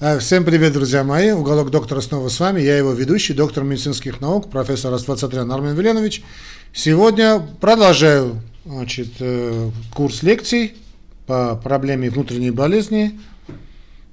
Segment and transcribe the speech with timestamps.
[0.00, 1.30] А, всем привет, друзья мои.
[1.30, 2.60] Уголок доктора снова с вами.
[2.60, 6.22] Я его ведущий, доктор медицинских наук, профессор Аствацатрян Армен Веленович.
[6.74, 10.74] Сегодня продолжаю значит, э, курс лекций
[11.26, 13.18] по проблеме внутренней болезни.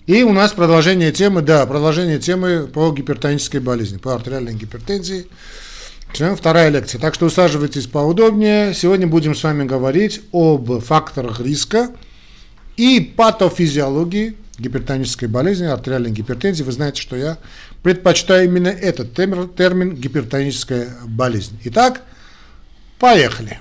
[0.06, 5.28] И у нас продолжение темы, да, продолжение темы по гипертонической болезни, по артериальной гипертензии.
[6.14, 7.02] Вторая лекция.
[7.02, 8.74] Так что усаживайтесь поудобнее.
[8.74, 11.90] Сегодня будем с вами говорить об факторах риска
[12.78, 16.64] и патофизиологии гипертонической болезни, артериальной гипертензии.
[16.64, 17.38] Вы знаете, что я
[17.84, 21.60] предпочитаю именно этот термин, гипертоническая болезнь.
[21.66, 22.02] Итак,
[23.00, 23.60] поехали.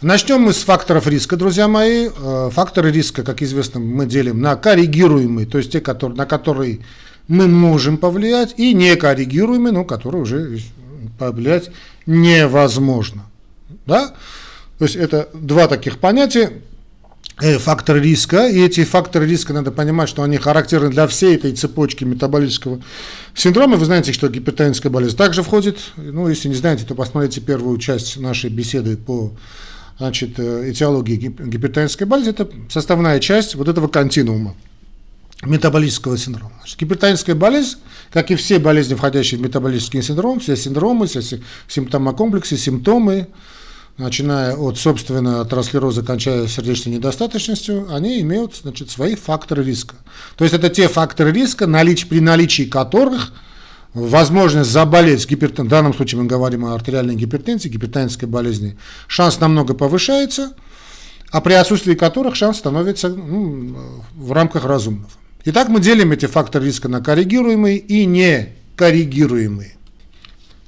[0.00, 2.08] Начнем мы с факторов риска, друзья мои.
[2.08, 6.80] Э, факторы риска, как известно, мы делим на коррегируемые, то есть те, которые, на которые
[7.26, 10.60] мы можем повлиять, и некоррегируемые, ну, которые уже
[11.18, 11.70] повлиять
[12.06, 13.24] невозможно.
[13.86, 14.14] Да?
[14.78, 16.62] То есть это два таких понятия.
[17.40, 21.52] Э, факторы риска, и эти факторы риска надо понимать, что они характерны для всей этой
[21.52, 22.80] цепочки метаболического
[23.32, 23.76] синдрома.
[23.76, 28.18] Вы знаете, что гипертоническая болезнь также входит, ну, если не знаете, то посмотрите первую часть
[28.18, 29.32] нашей беседы по
[29.98, 34.56] значит, э, этиологии гипертонической болезни, это составная часть вот этого континуума
[35.44, 36.54] метаболического синдрома.
[36.58, 37.78] Значит, гипертоническая болезнь,
[38.12, 41.22] как и все болезни, входящие в метаболический синдром, все синдромы, все
[41.68, 43.28] симптомокомплексы, симптомы,
[43.98, 49.96] начиная от, собственно, атеросклероза, кончая сердечной недостаточностью, они имеют значит, свои факторы риска.
[50.36, 53.32] То есть это те факторы риска, наличие, при наличии которых
[53.94, 55.66] возможность заболеть гипертон...
[55.66, 60.52] в данном случае мы говорим о артериальной гипертензии, гипертонической болезни, шанс намного повышается,
[61.30, 63.76] а при отсутствии которых шанс становится ну,
[64.14, 65.10] в рамках разумного.
[65.44, 69.77] Итак, мы делим эти факторы риска на коррегируемые и некоррегируемые.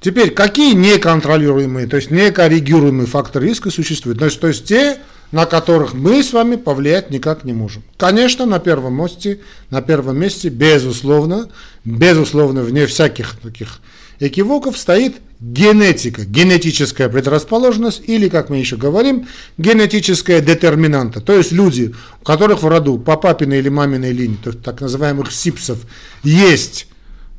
[0.01, 4.21] Теперь, какие неконтролируемые, то есть некоррегируемые факторы риска существуют?
[4.23, 4.99] Есть, то есть те,
[5.31, 7.83] на которых мы с вами повлиять никак не можем.
[7.99, 11.51] Конечно, на первом месте, на первом месте, безусловно,
[11.85, 13.81] безусловно, вне всяких таких
[14.21, 21.21] экивоков стоит генетика, генетическая предрасположенность или, как мы еще говорим, генетическая детерминанта.
[21.21, 24.81] То есть люди, у которых в роду по папиной или маминой линии, то есть так
[24.81, 25.79] называемых СИПСов,
[26.23, 26.87] есть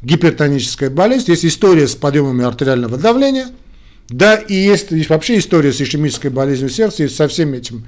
[0.02, 3.48] гипертоническая болезнь, есть история с подъемами артериального давления,
[4.10, 7.84] да, и есть, есть вообще история с ишемической болезнью сердца, и со всеми этими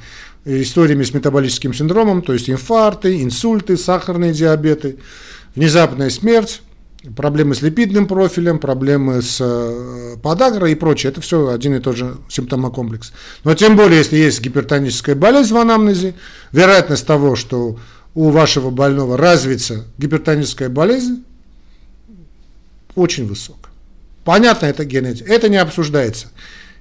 [0.45, 4.97] историями с метаболическим синдромом, то есть инфаркты, инсульты, сахарные диабеты,
[5.55, 6.61] внезапная смерть,
[7.15, 11.11] проблемы с липидным профилем, проблемы с э, подагрой и прочее.
[11.11, 13.11] Это все один и тот же симптомокомплекс.
[13.43, 16.15] Но тем более, если есть гипертоническая болезнь в анамнезе,
[16.51, 17.77] вероятность того, что
[18.15, 21.23] у вашего больного развится гипертоническая болезнь,
[22.95, 23.69] очень высок.
[24.23, 25.31] Понятно, это генетика.
[25.31, 26.27] Это не обсуждается.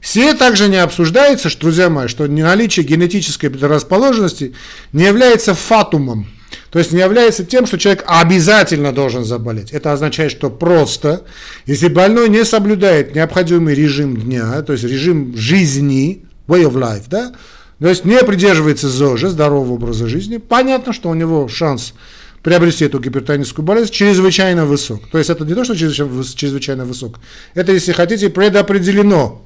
[0.00, 4.54] Все также не обсуждается, что, друзья мои, что наличие генетической предрасположенности
[4.92, 6.26] не является фатумом.
[6.70, 9.72] То есть не является тем, что человек обязательно должен заболеть.
[9.72, 11.24] Это означает, что просто,
[11.66, 17.32] если больной не соблюдает необходимый режим дня, то есть режим жизни, way of life, да,
[17.78, 21.94] то есть не придерживается ЗОЖа, здорового образа жизни, понятно, что у него шанс
[22.42, 25.08] приобрести эту гипертоническую болезнь чрезвычайно высок.
[25.10, 27.20] То есть это не то, что чрезвычайно высок,
[27.54, 29.42] это, если хотите, предопределено.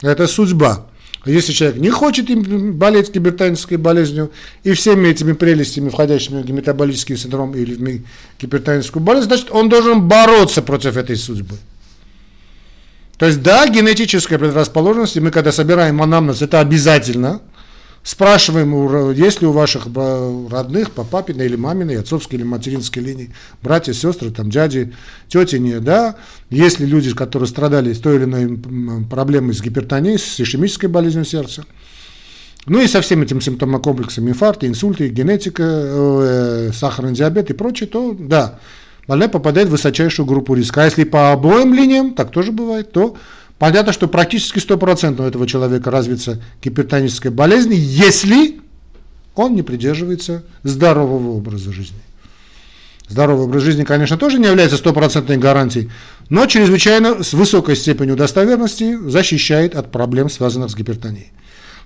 [0.00, 0.86] Это судьба.
[1.24, 2.26] Если человек не хочет
[2.74, 4.32] болеть гипертонической болезнью
[4.64, 10.08] и всеми этими прелестями, входящими в метаболический синдром или в гипертоническую болезнь, значит, он должен
[10.08, 11.56] бороться против этой судьбы.
[13.18, 17.40] То есть, да, генетическая предрасположенность, и мы когда собираем анамнез, это обязательно–
[18.02, 23.30] Спрашиваем, есть ли у ваших родных по папиной или маминой, отцовской или материнской линии,
[23.62, 24.92] братья, сестры, там, дяди,
[25.28, 26.16] тети, не, да,
[26.50, 31.24] есть ли люди, которые страдали с той или иной проблемой с гипертонией, с ишемической болезнью
[31.24, 31.64] сердца.
[32.66, 38.16] Ну и со всеми этими симптомокомплексами инфаркта, инсульта, генетика, э, сахарный диабет и прочее, то
[38.18, 38.58] да,
[39.06, 40.82] больной попадает в высочайшую группу риска.
[40.82, 43.16] А если по обоим линиям, так тоже бывает, то
[43.62, 48.60] Понятно, что практически 100% у этого человека развится гипертоническая болезнь, если
[49.36, 52.00] он не придерживается здорового образа жизни.
[53.06, 55.92] Здоровый образ жизни, конечно, тоже не является стопроцентной гарантией,
[56.28, 61.30] но чрезвычайно с высокой степенью достоверности защищает от проблем, связанных с гипертонией.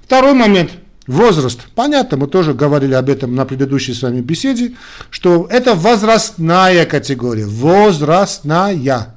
[0.03, 0.71] Второй момент–
[1.07, 1.61] возраст.
[1.75, 4.73] Понятно, мы тоже говорили об этом на предыдущей с вами беседе,
[5.11, 9.16] что это возрастная категория, возрастная.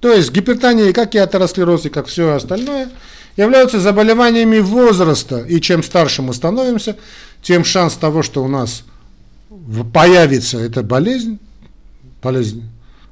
[0.00, 2.88] То есть гипертония, как и атеросклероз, и как все остальное,
[3.36, 5.40] являются заболеваниями возраста.
[5.40, 6.96] И чем старше мы становимся,
[7.42, 8.84] тем шанс того, что у нас
[9.92, 11.38] появится эта болезнь,
[12.22, 12.64] болезнь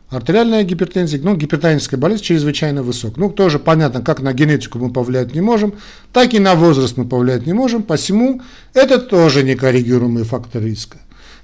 [0.08, 3.16] артериальная гипертензия, ну, гипертоническая болезнь чрезвычайно высок.
[3.16, 5.74] Ну, тоже понятно, как на генетику мы повлиять не можем,
[6.12, 8.40] так и на возраст мы повлиять не можем, посему
[8.74, 10.98] это тоже некоррегируемый фактор риска.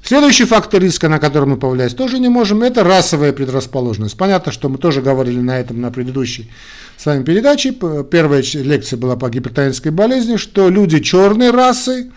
[0.06, 4.18] Следующий фактор риска, на который мы повлиять тоже не можем, это расовая предрасположенность.
[4.18, 6.50] Понятно, что мы тоже говорили на этом на предыдущей
[6.98, 7.72] с вами передаче.
[7.72, 12.10] Первая лекция была по гипертонической болезни, что люди черной расы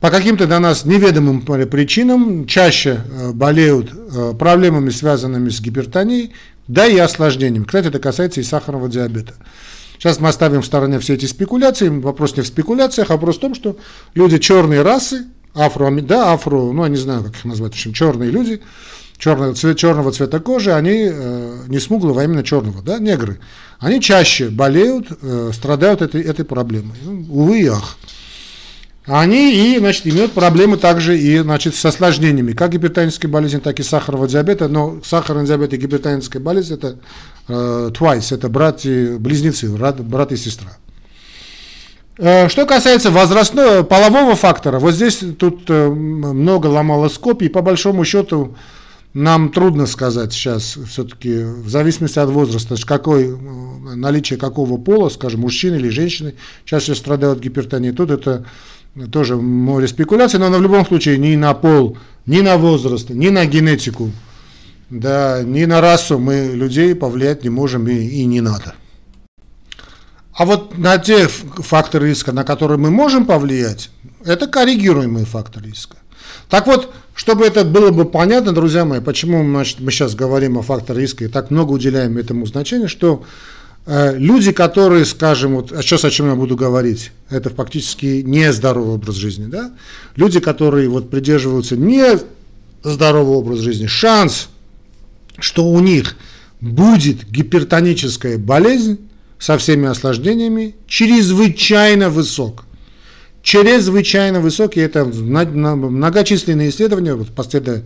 [0.00, 6.32] по каким-то для нас неведомым причинам чаще э, болеют э, проблемами, связанными с гипертонией,
[6.68, 7.64] да и осложнениями.
[7.64, 9.34] Кстати, это касается и сахарного диабета.
[9.94, 11.88] Сейчас мы оставим в стороне все эти спекуляции.
[11.88, 13.78] Вопрос не в спекуляциях, а вопрос в том, что
[14.14, 17.92] люди черной расы, афро, да, афро, ну, я не знаю, как их назвать, в общем,
[17.92, 18.60] черные люди,
[19.18, 23.38] черного, цвет, черного цвета кожи, они э, не смуглого, а именно черного, да, негры,
[23.78, 26.96] они чаще болеют, э, страдают этой, этой проблемой.
[27.02, 27.96] Ну, увы и ах.
[29.04, 33.82] Они и, значит, имеют проблемы также и, значит, с осложнениями, как гипертонической болезни, так и
[33.82, 36.98] сахарного диабета, но сахарный диабет и гипертоническая болезнь это
[37.48, 40.78] э, twice, это братья, близнецы, брат, брат и сестра.
[42.18, 48.04] Э, что касается возрастного, полового фактора, вот здесь тут э, много ломалось копий, по большому
[48.04, 48.54] счету
[49.14, 53.34] нам трудно сказать сейчас, все-таки в зависимости от возраста, какой, э,
[53.94, 56.34] наличие какого пола, скажем, мужчины или женщины
[56.66, 57.94] чаще страдают гипертонией.
[57.94, 58.44] Тут это
[59.10, 63.46] тоже море спекуляций, но в любом случае ни на пол, ни на возраст, ни на
[63.46, 64.12] генетику,
[64.90, 68.74] да, ни на расу мы людей повлиять не можем и, и не надо.
[70.34, 73.90] А вот на те факторы риска, на которые мы можем повлиять,
[74.24, 75.96] это коррегируемые факторы риска.
[76.48, 80.62] Так вот, чтобы это было бы понятно, друзья мои, почему значит, мы сейчас говорим о
[80.62, 83.24] факторе риска и так много уделяем этому значения, что
[83.84, 88.94] э, люди, которые, скажем, вот а сейчас о чем я буду говорить, это фактически нездоровый
[88.94, 89.72] образ жизни, да?
[90.16, 92.18] Люди, которые вот придерживаются не
[92.82, 94.48] здорового образа жизни, шанс,
[95.38, 96.16] что у них
[96.60, 98.98] будет гипертоническая болезнь,
[99.42, 102.62] со всеми осложнениями чрезвычайно высок.
[103.42, 107.82] Чрезвычайно высокий, это многочисленные исследования, вот последнее,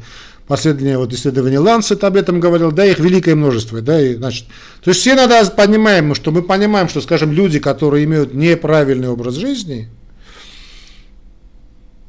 [0.46, 4.44] последнее вот исследование Lancet об этом говорил, да, их великое множество, да, и, значит,
[4.82, 9.36] то есть все надо понимаем, что мы понимаем, что, скажем, люди, которые имеют неправильный образ
[9.36, 9.88] жизни,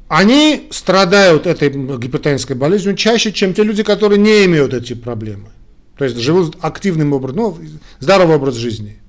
[0.08, 5.48] они страдают этой гипертонической болезнью чаще, чем те люди, которые не имеют эти проблемы.
[5.96, 7.58] То есть живут активным образом, ну,
[7.98, 9.00] здоровый образ жизни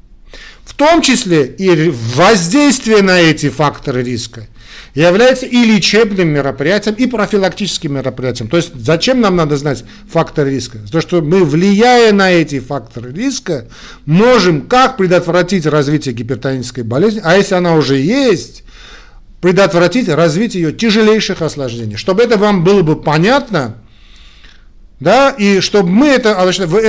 [0.69, 4.47] в том числе и воздействие на эти факторы риска
[4.93, 8.49] является и лечебным мероприятием, и профилактическим мероприятием.
[8.49, 10.77] То есть зачем нам надо знать факторы риска?
[10.91, 13.65] То, что мы, влияя на эти факторы риска,
[14.05, 18.63] можем как предотвратить развитие гипертонической болезни, а если она уже есть,
[19.41, 21.97] предотвратить развитие ее тяжелейших осложнений.
[21.97, 23.75] Чтобы это вам было бы понятно,
[24.99, 26.33] да, и чтобы мы это,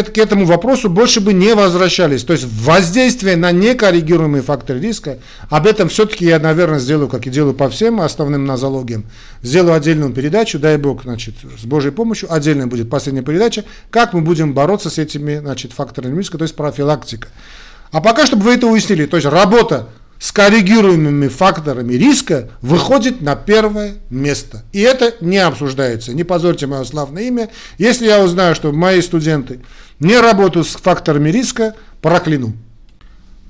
[0.03, 2.25] к этому вопросу больше бы не возвращались.
[2.25, 5.19] То есть воздействие на некоррегируемые факторы риска,
[5.49, 9.05] об этом все-таки я, наверное, сделаю, как и делаю по всем основным нозологиям,
[9.43, 14.23] сделаю отдельную передачу, дай бог, значит, с Божьей помощью, отдельная будет последняя передача, как мы
[14.23, 17.29] будем бороться с этими, значит, факторами риска, то есть профилактика.
[17.93, 19.89] А пока, чтобы вы это уяснили, то есть работа
[20.21, 24.63] с коррегируемыми факторами риска выходит на первое место.
[24.71, 26.13] И это не обсуждается.
[26.13, 27.49] Не позорьте мое славное имя.
[27.79, 29.61] Если я узнаю, что мои студенты
[29.99, 32.53] не работают с факторами риска, прокляну.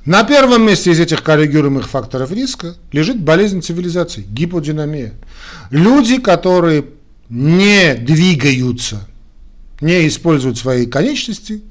[0.05, 5.15] На первом месте из этих коррегируемых факторов риска лежит болезнь цивилизации, гиподинамия.
[5.71, 6.85] Люди, которые
[7.29, 9.09] не двигаются,
[9.81, 11.65] не используют свои конечности,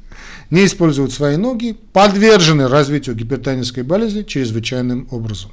[0.49, 5.51] не используют свои ноги, подвержены развитию гипертонической болезни чрезвычайным образом.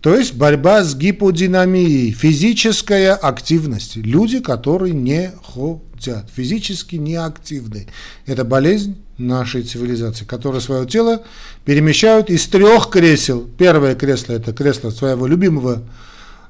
[0.00, 3.96] То есть борьба с гиподинамией, физическая активность.
[3.96, 7.86] Люди, которые не ходят, физически неактивны.
[8.24, 11.22] Это болезнь нашей цивилизации, которые свое тело
[11.66, 13.46] перемещают из трех кресел.
[13.58, 15.82] Первое кресло– это кресло своего любимого,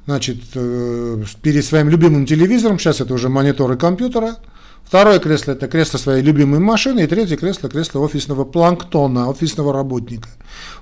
[0.05, 4.37] значит, э, перед своим любимым телевизором, сейчас это уже мониторы компьютера–
[4.91, 7.05] Второе кресло– это кресло своей любимой машины.
[7.05, 10.27] И третье кресло– кресло офисного планктона, офисного работника.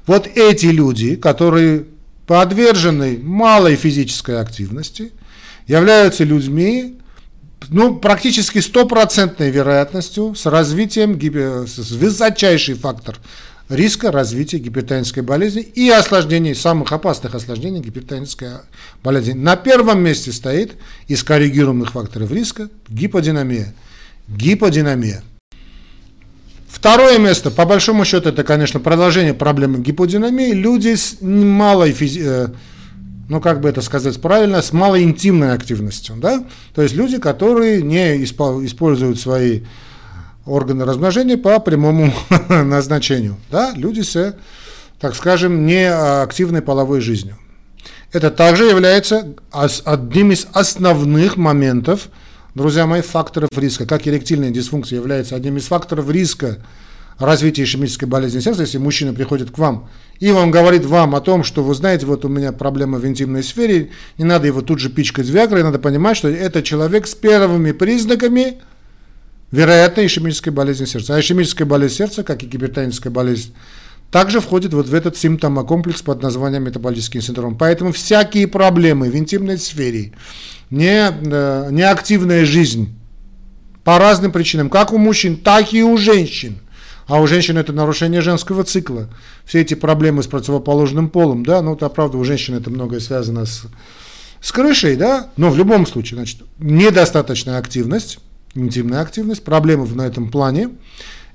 [0.08, 1.86] Вот эти люди, которые
[2.26, 5.12] подвержены малой физической активности,
[5.68, 6.98] являются людьми,
[7.68, 11.20] ну, практически стопроцентной вероятностью с развитием,
[11.68, 13.16] с высочайший фактор
[13.70, 18.50] риска развития гипертонической болезни и осложнений, самых опасных осложнений гипертонической
[19.04, 19.34] болезни.
[19.34, 23.76] На первом месте стоит из коррегируемых факторов риска гиподинамия–
[24.36, 25.24] гиподинамия.
[26.68, 30.52] Второе место, по большому счету, это, конечно, продолжение проблемы гиподинамии.
[30.52, 32.22] Люди с малой физи...
[32.24, 32.48] Э,
[33.28, 36.46] ну, как бы это сказать правильно, с малой интимной активностью, да?
[36.74, 39.62] То есть люди, которые не используют свои
[40.46, 42.14] органы размножения по прямому
[42.50, 43.74] назначению, да?
[43.76, 44.36] Люди с,
[45.00, 47.38] так скажем, неактивной половой жизнью.
[48.12, 52.10] Это также является одним из основных моментов,
[52.56, 53.86] друзья мои, факторов риска.
[53.86, 56.58] Как эректильная дисфункция является одним из факторов риска
[57.18, 59.90] развития ишемической болезни сердца, если мужчина приходит к вам
[60.20, 63.42] и он говорит вам о том, что вы знаете, вот у меня проблема в интимной
[63.42, 67.72] сфере, не надо его тут же пичкать Виагрой, надо понимать, что это человек с первыми
[67.72, 68.58] признаками
[69.52, 71.16] вероятной ишемической болезни сердца.
[71.16, 73.54] А ишемическая болезнь сердца, как и гипертоническая болезнь,
[74.12, 77.58] также входит вот в этот симптомокомплекс под названием метаболический синдром.
[77.58, 80.14] Поэтому всякие проблемы в интимной сфере,
[80.70, 82.96] не, э, неактивная жизнь
[83.84, 86.60] по разным причинам, как у мужчин, так и у женщин–
[87.10, 89.10] а у женщин это нарушение женского цикла.
[89.44, 93.48] Все эти проблемы с противоположным полом, да, ну, это правда, у женщин это многое связано
[93.48, 93.64] с,
[94.40, 98.20] с крышей, да, но в любом случае, значит, недостаточная активность,
[98.54, 100.70] интимная активность, проблемы на этом плане,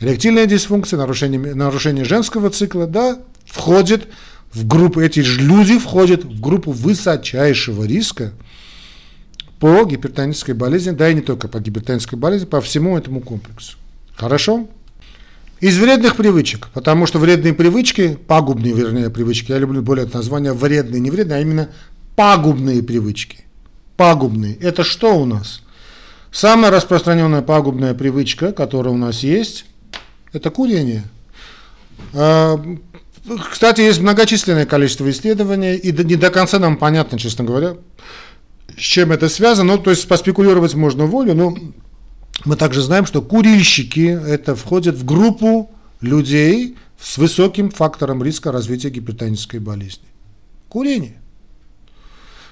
[0.01, 4.09] эректильная дисфункция, нарушение, нарушение женского цикла, да, входит
[4.53, 8.33] в группу, эти же люди входят в группу высочайшего риска
[9.59, 13.77] по гипертонической болезни, да и не только по гипертонической болезни, по всему этому комплексу.
[14.15, 14.69] Хорошо?
[15.61, 20.53] Из вредных привычек, потому что вредные привычки, пагубные, вернее, привычки, я люблю более это название
[20.53, 21.71] вредные, не вредные, а именно
[22.17, 23.39] пагубные привычки.
[23.97, 24.57] Пагубные.
[24.57, 25.63] Это что у нас?
[26.31, 29.67] Самая распространенная пагубная привычка, которая у нас есть,
[30.35, 31.05] это курение.
[32.13, 32.61] А,
[33.51, 37.77] кстати, есть многочисленное количество исследований, и не до конца нам понятно, честно говоря,
[38.77, 39.77] с чем это связано.
[39.77, 41.57] Ну, то есть поспекулировать можно волю, но
[42.45, 48.91] мы также знаем, что курильщики это входят в группу людей с высоким фактором риска развития
[48.91, 50.05] гипертонической болезни.
[50.69, 51.17] Курение.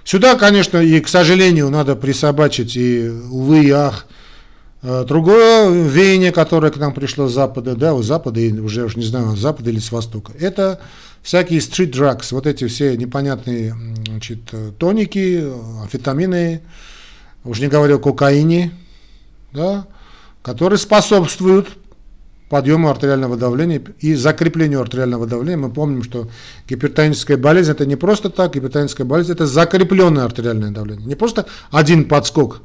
[0.04, 4.06] Сюда, конечно, и, к сожалению, надо присобачить и, увы и ах,
[4.82, 9.04] другое веяние, которое к нам пришло с Запада, да, у Запада, и уже уж не
[9.04, 10.80] знаю, с Запада или с Востока, это
[11.22, 13.74] всякие street drugs, вот эти все непонятные
[14.06, 14.40] значит,
[14.78, 15.44] тоники,
[15.82, 16.62] амфетамины,
[17.44, 18.72] уж не говорю о кокаине,
[19.52, 19.86] да,
[20.42, 21.68] которые способствуют
[22.52, 25.56] подъему артериального давления и закреплению артериального давления.
[25.56, 26.28] Мы помним, что
[26.68, 31.06] гипертоническая болезнь это не просто так, гипертоническая болезнь это закрепленное артериальное давление.
[31.06, 32.60] Не просто один подскок,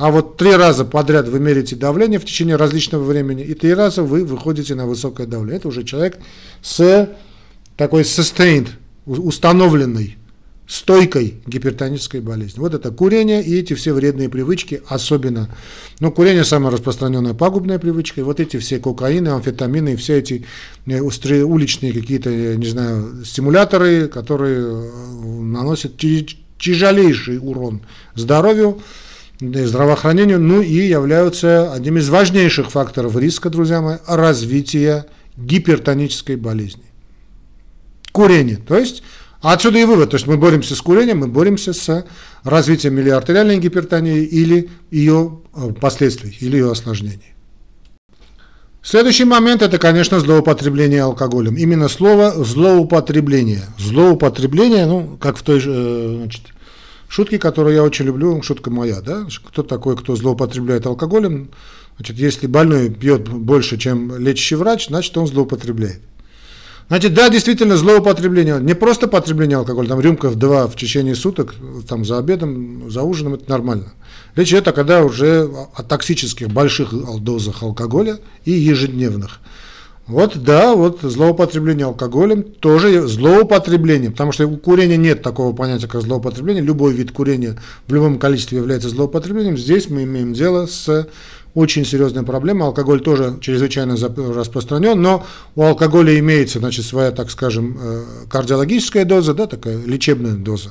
[0.00, 4.02] а вот три раза подряд вы меряете давление в течение различного времени, и три раза
[4.02, 5.58] вы выходите на высокое давление.
[5.58, 6.18] Это уже человек
[6.62, 7.10] с
[7.76, 8.68] такой sustained,
[9.04, 10.16] установленной
[10.66, 12.60] стойкой гипертонической болезни.
[12.60, 15.54] Вот это курение и эти все вредные привычки, особенно,
[15.98, 20.46] ну, курение самая распространенная пагубная привычка, и вот эти все кокаины, амфетамины, все эти
[20.86, 24.90] э, уличные какие-то, не знаю, стимуляторы, которые э,
[25.42, 25.98] наносят
[26.58, 27.82] тяжелейший урон
[28.14, 28.80] здоровью,
[29.40, 35.06] здравоохранению, ну и являются одним из важнейших факторов риска, друзья мои, развития
[35.36, 36.84] гипертонической болезни.
[38.12, 39.02] Курение, то есть
[39.40, 42.04] отсюда и вывод, то есть мы боремся с курением, мы боремся с
[42.44, 47.34] развитием или артериальной гипертонии, или ее э, последствий, или ее осложнений.
[48.82, 51.54] Следующий момент– это, конечно, злоупотребление алкоголем.
[51.56, 53.62] Именно слово «злоупотребление».
[53.78, 56.42] Злоупотребление, ну, как в той же э, значит,
[57.10, 59.26] шутке, которую я очень люблю, шутка моя, да?
[59.46, 61.50] Кто такой, кто злоупотребляет алкоголем?
[61.96, 66.00] Значит, если больной пьет больше, чем лечащий врач, значит, он злоупотребляет.
[66.88, 71.54] Значит, да, действительно, злоупотребление, не просто потребление алкоголя, там рюмка в два в течение суток,
[71.88, 73.92] там за обедом, за ужином, это нормально.
[74.34, 79.40] Речь идет о когда уже о токсических больших дозах алкоголя и ежедневных.
[80.10, 86.02] Вот, да, вот злоупотребление алкоголем тоже злоупотребление, потому что у курения нет такого понятия, как
[86.02, 86.64] злоупотребление.
[86.64, 89.56] Любой вид курения в любом количестве является злоупотреблением.
[89.56, 91.06] Здесь мы имеем дело с
[91.54, 92.66] очень серьезная проблема.
[92.66, 95.24] Алкоголь тоже чрезвычайно распространен, но
[95.54, 100.70] у алкоголя имеется, значит, своя, так скажем, э, кардиологическая доза, да, такая лечебная доза.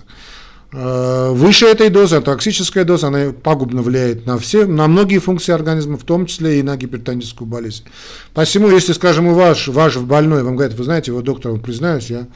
[0.72, 5.98] Э, выше этой дозы, токсическая доза, она пагубно влияет на все, на многие функции организма,
[5.98, 7.86] в том числе и на гипертоническую болезнь.
[8.34, 12.28] Посему, если, скажем, у ваш, ваш больной вам говорит, вы знаете, его доктор, признаюсь, я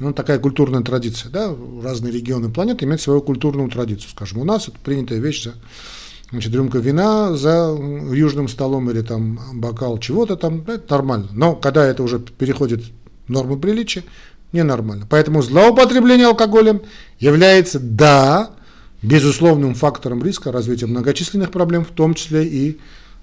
[0.00, 4.68] ну, такая культурная традиция, да, разные регионы планеты имеют свою культурную традицию, скажем, у нас
[4.68, 5.52] это принятая вещь, да,
[6.30, 7.74] Значит, рюмка вина за
[8.12, 11.28] южным столом или там бокал чего-то там, это нормально.
[11.32, 12.84] Но когда это уже переходит
[13.28, 14.04] нормы приличия,
[14.52, 15.06] ненормально.
[15.08, 16.82] Поэтому злоупотребление алкоголем
[17.18, 18.50] является, да,
[19.02, 22.78] безусловным фактором риска развития многочисленных проблем, в том числе и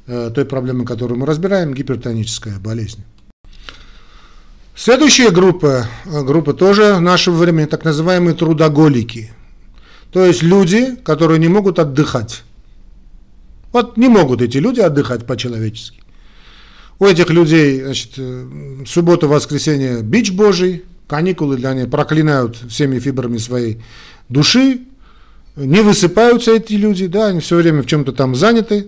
[0.07, 3.03] э, той проблемы, которую мы разбираем, гипертоническая болезнь.
[4.75, 9.31] Следующая группа, э, группа тоже нашего времени, так называемые трудоголики.
[10.11, 12.43] То есть люди, которые не могут отдыхать.
[13.73, 16.01] Вот не могут эти люди отдыхать по-человечески.
[16.99, 18.47] У этих людей, значит, э,
[18.87, 23.81] суббота, воскресенье, бич божий, каникулы для них проклинают всеми фибрами своей
[24.29, 24.81] души,
[25.55, 28.87] не высыпаются эти люди, да, они все время в чем-то там заняты,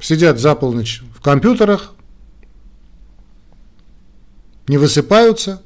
[0.00, 1.94] сидят за полночь в компьютерах,
[4.68, 5.62] не высыпаются,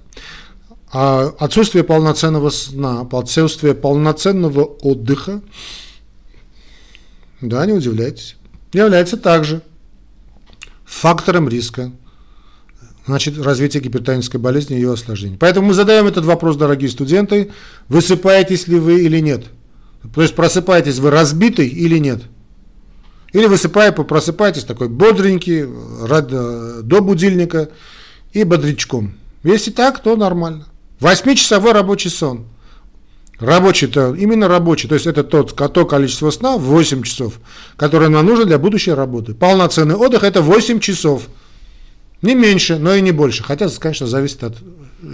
[0.93, 5.43] а отсутствие полноценного сна, отсутствие полноценного отдыха,
[7.41, 8.37] да, не удивляйтесь,
[8.73, 9.62] является также
[10.85, 11.93] фактором риска
[13.07, 15.37] значит, развития гипертонической болезни и ее осложнений.
[15.39, 17.51] Поэтому мы задаем этот вопрос, дорогие студенты,
[17.89, 19.47] высыпаетесь ли вы или нет.
[20.15, 22.23] То есть просыпаетесь вы разбитый или нет.
[23.33, 25.65] Или высыпая, просыпаетесь такой бодренький,
[26.07, 27.71] рад, до будильника
[28.33, 29.15] и бодрячком.
[29.43, 30.67] Если так, то нормально.
[31.01, 32.47] Восьмичасовой рабочий сон.
[33.39, 37.41] Рабочий-то, именно рабочий, то есть это тот, то количество сна, 8 часов,
[37.77, 39.35] которое нам нужно для будущей работы.
[39.35, 41.27] Полноценный отдых– это 8 часов.
[42.23, 44.57] Не меньше, но и не больше, хотя, конечно, зависит от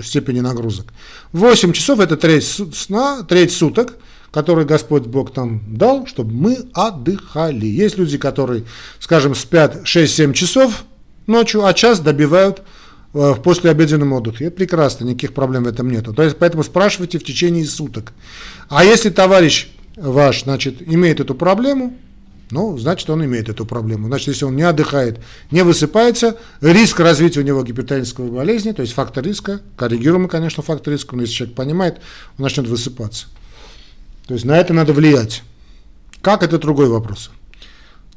[0.04, 0.86] степени нагрузок.
[1.32, 3.96] 8 часов– это треть сна, треть суток,
[4.30, 7.66] который Господь Бог там дал, чтобы мы отдыхали.
[7.66, 8.64] Есть люди, которые,
[9.00, 10.84] скажем, спят 6-7 часов
[11.26, 12.62] ночью, а час добивают–
[13.14, 14.46] Э, в послеобеденном отдыхе.
[14.46, 16.12] Это прекрасно, никаких проблем в этом нету.
[16.12, 18.12] То есть, поэтому спрашивайте в течение суток.
[18.68, 21.96] А если товарищ ваш, значит, имеет эту проблему,
[22.50, 24.06] ну, значит, он имеет эту проблему.
[24.08, 25.18] Значит, если он не отдыхает,
[25.50, 30.92] не высыпается, риск развития у него гипертонической болезни, то есть фактор риска, коррегируемый, конечно, фактор
[30.92, 31.98] риска, но если человек понимает,
[32.38, 33.26] он начнет высыпаться.
[34.26, 35.42] То есть на это надо влиять.
[36.22, 37.30] Как это другой вопрос.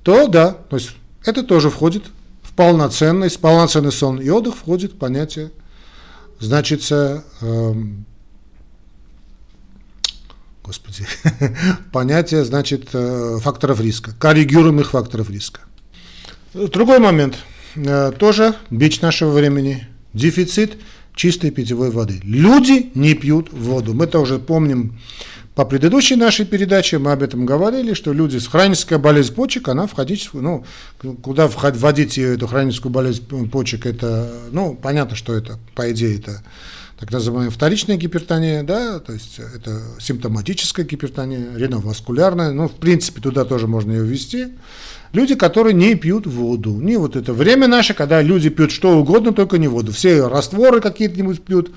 [0.03, 0.91] То да, то есть
[1.25, 2.03] это тоже входит
[2.41, 5.51] в полноценность, полноценный сон и отдых входит понятие,
[6.39, 7.21] значит, э,
[10.63, 11.05] господи,
[11.91, 15.61] понятие, значит, э, факторов риска, коррегируемых факторов риска.
[16.53, 17.37] Другой момент,
[17.75, 20.77] э, тоже бич нашего времени, дефицит
[21.15, 22.19] чистой питьевой воды.
[22.23, 23.93] Люди не пьют воду.
[23.93, 24.97] Мы тоже помним
[25.55, 29.85] по предыдущей нашей передаче мы об этом говорили, что люди с хронической болезнью почек, она
[29.85, 30.63] входить, ну,
[31.21, 36.41] куда вводить эту хроническую болезнь почек, это, ну, понятно, что это, по идее, это
[37.01, 43.43] так называемая вторичная гипертония, да, то есть это симптоматическая гипертония, реноваскулярная, ну, в принципе, туда
[43.43, 44.49] тоже можно ее ввести.
[45.11, 46.69] Люди, которые не пьют воду.
[46.79, 49.91] Не вот это время наше, когда люди пьют что угодно, только не воду.
[49.91, 51.71] Все растворы какие-нибудь пьют,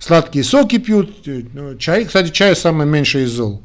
[0.00, 3.62] сладкие соки пьют, ну, чай, кстати, чай самый меньший из зол.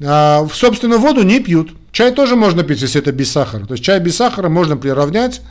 [0.00, 1.72] А, собственно, воду не пьют.
[1.90, 3.66] Чай тоже можно пить, если это без сахара.
[3.66, 5.42] То есть чай без сахара можно приравнять,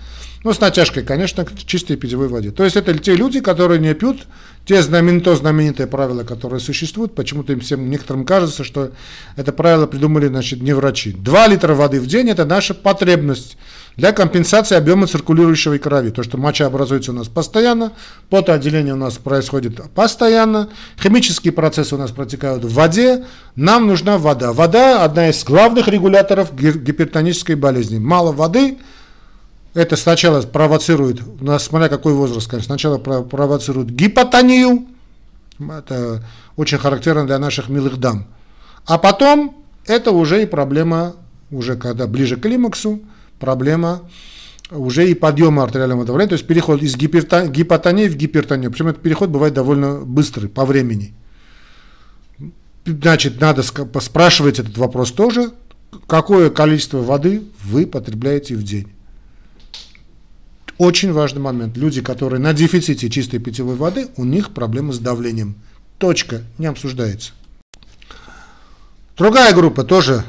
[0.44, 2.52] ну, с натяжкой, конечно, к чистой питьевой воде.
[2.52, 4.28] То есть это те люди, которые не пьют
[4.66, 7.16] те знамен, то знаменитые правила, которые существуют.
[7.16, 8.92] Почему-то им всем некоторым кажется, что
[9.36, 11.12] это правило придумали, значит, не врачи.
[11.12, 13.58] 2 литра воды в день– это наша потребность
[13.98, 16.12] для компенсации объема циркулирующего крови.
[16.12, 17.94] То, что моча образуется у нас постоянно,
[18.30, 20.70] потоотделение у нас происходит постоянно,
[21.02, 23.26] химические процессы у нас протекают в воде,
[23.56, 24.54] нам нужна вода.
[24.54, 27.98] Вода– одна из главных регуляторов гипертонической болезни.
[27.98, 28.78] Мало воды–
[29.74, 31.22] это сначала провоцирует,
[31.60, 34.88] смотря какой возраст, конечно, сначала провоцирует гипотонию,
[35.60, 36.24] это
[36.56, 38.26] очень характерно для наших милых дам,
[38.86, 41.16] а потом это уже и проблема,
[41.52, 43.02] уже когда ближе к климаксу,
[43.40, 44.02] проблема
[44.72, 48.70] уже и подъема артериального давления, то есть переход из гипотонии в гипертонию.
[48.70, 51.16] Причем этот переход бывает довольно быстрый по времени.
[52.86, 55.52] Значит, надо спрашивать этот вопрос тоже,
[56.06, 58.88] какое количество воды вы потребляете в день.
[60.80, 61.78] Очень важный момент.
[61.78, 65.56] Люди, которые на дефиците чистой питьевой воды, у них проблемы с давлением.
[66.00, 66.42] Точка.
[66.58, 67.34] Не обсуждается.
[69.16, 70.24] Другая группа тоже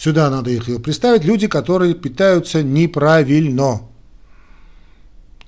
[0.00, 1.24] Сюда надо их представить.
[1.24, 3.82] Люди, которые питаются неправильно.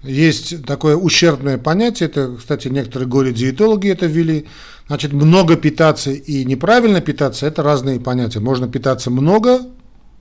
[0.03, 4.47] Есть такое ущербное понятие, это, кстати, некоторые горе-диетологи это ввели.
[4.89, 8.41] Значит, много питаться и неправильно питаться– это разные понятия.
[8.41, 9.61] Можно питаться много,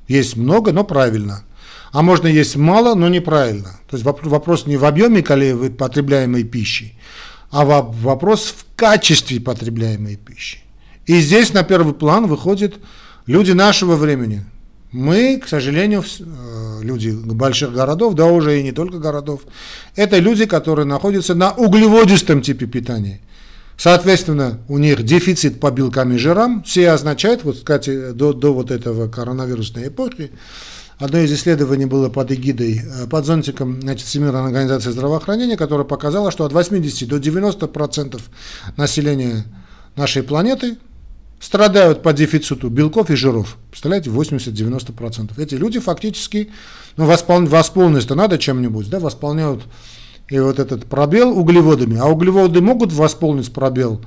[0.08, 1.44] есть много, но правильно.
[1.92, 3.80] А можно есть мало, но неправильно.
[3.90, 6.94] То есть вопрос не в объеме потребляемой пищи,
[7.50, 10.60] а вопрос в качестве потребляемой пищи.
[11.06, 12.80] И здесь на первый план выходит
[13.28, 14.44] Люди нашего времени,
[14.92, 19.42] мы, к сожалению, э, люди больших городов, да уже и не только городов,
[19.96, 23.22] это люди, которые находятся на углеводистом типе питания.
[23.78, 26.64] Соответственно, у них дефицит по белкам и жирам.
[26.64, 30.32] Все означает, вот, кстати, до, до вот этого коронавирусной эпохи,
[31.02, 36.32] одно из исследований было под эгидой, э, под зонтиком значит, Всемирной организации здравоохранения, которое показало,
[36.32, 38.22] что от 80 до 90%
[38.78, 39.46] населения
[39.96, 40.78] нашей планеты
[41.40, 43.58] страдают по дефициту белков и жиров.
[43.72, 45.42] Представляете, 80-90%.
[45.42, 46.52] Эти люди фактически,
[46.98, 49.64] ну, восполнить, восполнить-то надо чем-нибудь, да, восполняют
[50.30, 51.98] и вот этот пробел углеводами.
[51.98, 54.02] А углеводы могут восполнить пробел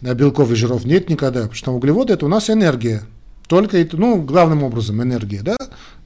[0.00, 0.84] белков и жиров?
[0.84, 3.02] Нет никогда, потому что углеводы это у нас энергия.
[3.46, 5.56] Только, ну, главным образом энергия, да,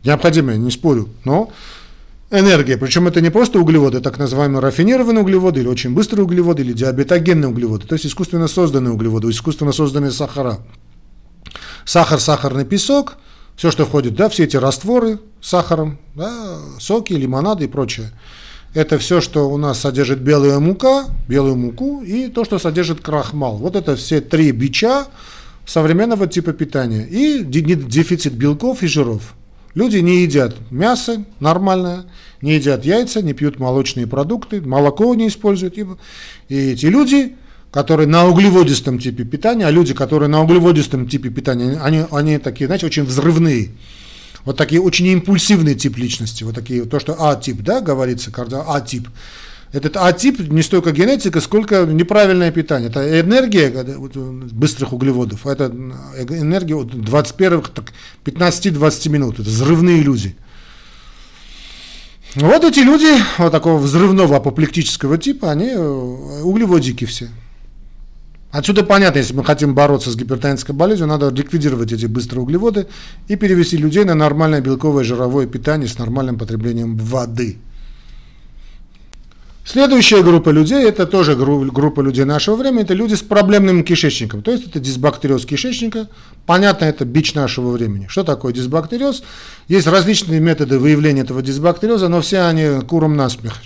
[0.04, 1.50] необходимая, не спорю, но
[2.30, 2.76] энергия.
[2.76, 7.48] Причем это не просто углеводы, так называемые рафинированные углеводы, или очень быстрые углеводы, или диабетогенные
[7.48, 10.58] углеводы, то есть искусственно созданные углеводы, искусственно созданные сахара.
[11.84, 13.16] Сахар, сахарный песок,
[13.56, 18.12] все, что входит, да, все эти растворы с сахаром, да, соки, лимонады и прочее.
[18.74, 23.56] Это все, что у нас содержит белая мука, белую муку и то, что содержит крахмал.
[23.56, 25.06] Вот это все три бича
[25.64, 27.06] современного типа питания.
[27.06, 29.34] И дефицит белков и жиров.
[29.74, 32.04] Люди не едят мясо нормальное,
[32.40, 35.76] не едят яйца, не пьют молочные продукты, молоко не используют.
[35.78, 35.87] И
[36.48, 37.37] эти люди,
[37.70, 42.66] которые на углеводистом типе питания, а люди, которые на углеводистом типе питания, они, они такие,
[42.66, 43.70] знаете, очень взрывные.
[44.44, 48.33] Вот такие очень импульсивный тип личности, вот такие, то, что А-тип, да, говорится,
[48.68, 49.09] А-тип.
[49.72, 52.88] Этот А-тип не столько генетика, сколько неправильное питание.
[52.88, 57.64] Это энергия быстрых углеводов, это энергия 21
[58.24, 60.37] 15-20 минут, это взрывные люди.
[62.35, 67.28] Вот эти люди, вот такого взрывного апоплектического типа, они э, углеводики все.
[68.50, 72.87] Отсюда понятно, если мы хотим бороться с гипертонической болезнью, надо ликвидировать эти быстрые углеводы
[73.28, 77.59] и перевести людей на нормальное белковое жировое питание с нормальным потреблением воды.
[79.70, 84.50] Следующая группа людей, это тоже группа людей нашего времени, это люди с проблемным кишечником, то
[84.50, 86.09] есть это дисбактериоз кишечника.
[86.46, 88.07] Понятно, это бич нашего времени.
[88.09, 89.22] Что такое дисбактериоз?
[89.68, 93.61] Есть различные методы выявления этого дисбактериоза, но все они куром насмех.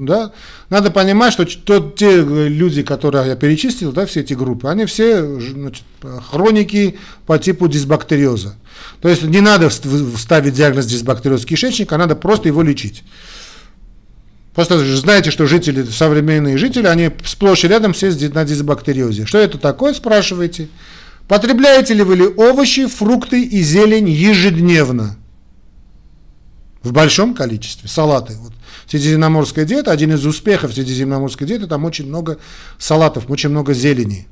[0.00, 0.32] Да?
[0.68, 5.38] Надо понимать, что то, те люди, которые я перечислил, да, все эти группы, они все
[5.38, 5.84] значит,
[6.28, 8.56] хроники по типу дисбактериоза.
[9.00, 13.04] То есть не надо ставить диагноз дисбактериоз кишечника, а надо просто его лечить.
[14.56, 19.26] Просто знаете, что жители, современные жители, они сплошь и рядом все на дисбактериозе.
[19.26, 20.70] Что это такое, спрашиваете?
[21.28, 25.18] Потребляете ли вы ли овощи, фрукты и зелень ежедневно?
[26.82, 27.86] В большом количестве.
[27.86, 28.32] Салаты.
[28.38, 28.54] Вот.
[28.86, 32.38] Средиземноморская диета, один из успехов средиземноморской диеты, там очень много
[32.78, 34.26] салатов, очень много зелени.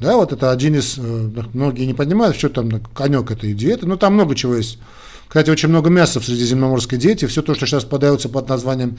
[0.00, 3.96] Да, вот это один из, э, многие не понимают, что там конек этой диеты, но
[3.96, 4.78] там много чего есть
[5.28, 7.26] кстати, очень много мяса в средиземноморской диете.
[7.26, 8.96] Все то, что сейчас подается под названием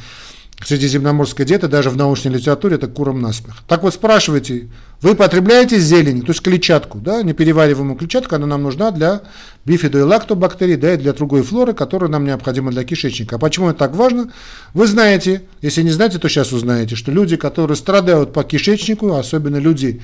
[0.64, 3.58] средиземноморская диета, даже в научной литературе, это куром насмех.
[3.68, 4.68] Так вот, спрашивайте,
[5.02, 9.22] вы потребляете зелень, то есть клетчатку, да, неперевариваемую клетчатку, она нам нужна для
[9.66, 13.36] бифидо- и лактобактерий, да, и для другой флоры, которая нам необходима для кишечника.
[13.36, 14.32] А почему это так важно?
[14.74, 19.58] Вы знаете, если не знаете, то сейчас узнаете, что люди, которые страдают по кишечнику, особенно
[19.58, 20.02] люди,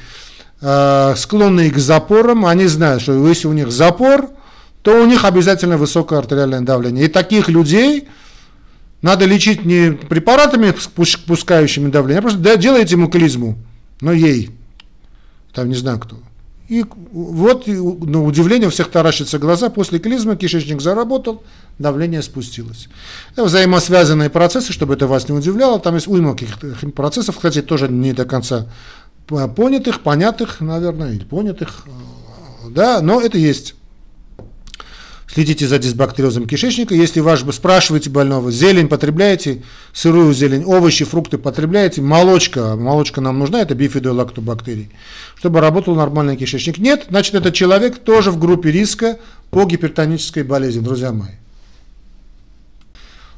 [0.61, 4.29] э, склонные к запорам, они знают, что если у них запор–
[4.83, 7.05] то у них обязательно высокое артериальное давление.
[7.05, 8.07] И таких людей
[9.01, 10.73] надо лечить не препаратами,
[11.25, 13.57] пускающими давление, а просто да, делайте ему клизму,
[14.01, 14.51] но ей,
[15.53, 16.17] там не знаю кто.
[16.69, 21.43] И вот, на удивление, у всех таращатся глаза, после клизмы кишечник заработал,
[21.79, 22.87] давление спустилось.
[23.33, 27.87] Это взаимосвязанные процессы, чтобы это вас не удивляло, там есть уйма каких-то процессов, кстати, тоже
[27.89, 28.67] не до конца
[29.27, 31.85] понятых, понятых, наверное, или понятых,
[32.69, 33.75] да, но это есть.
[35.33, 36.93] Следите за дисбактериозом кишечника.
[36.93, 43.61] Если ваш спрашиваете больного, зелень потребляете, сырую зелень, овощи, фрукты потребляете, молочка, молочка нам нужна,
[43.61, 44.91] это бифидолактобактерии,
[45.35, 46.77] чтобы работал нормальный кишечник.
[46.77, 49.17] Нет, значит этот человек тоже в группе риска
[49.49, 51.31] по гипертонической болезни, друзья мои.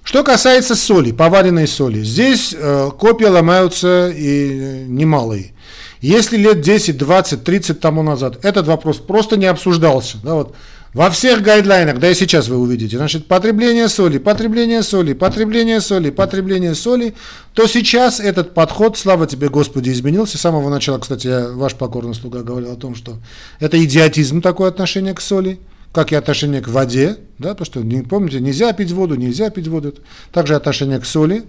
[0.04, 5.54] Что касается соли, поваренной соли, здесь э, копья ломаются и э, немалые.
[6.02, 10.56] Если лет 10, 20, 30 тому назад этот вопрос просто не обсуждался, да, вот,
[10.96, 16.10] во всех гайдлайнах, да и сейчас вы увидите, значит, потребление соли, потребление соли, потребление соли,
[16.10, 17.14] потребление соли,
[17.54, 20.38] то сейчас этот подход, слава тебе Господи, изменился.
[20.38, 23.18] С самого начала, кстати, я, ваш покорный слуга говорил о том, что
[23.60, 25.60] это идиотизм такое отношение к соли,
[25.92, 29.68] как и отношение к воде, да, потому что, не, помните, нельзя пить воду, нельзя пить
[29.68, 29.96] воду,
[30.32, 31.44] также отношение к соли.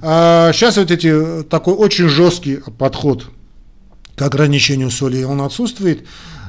[0.00, 3.24] А сейчас вот эти, такой очень жесткий подход
[4.14, 6.06] к ограничению соли, он отсутствует.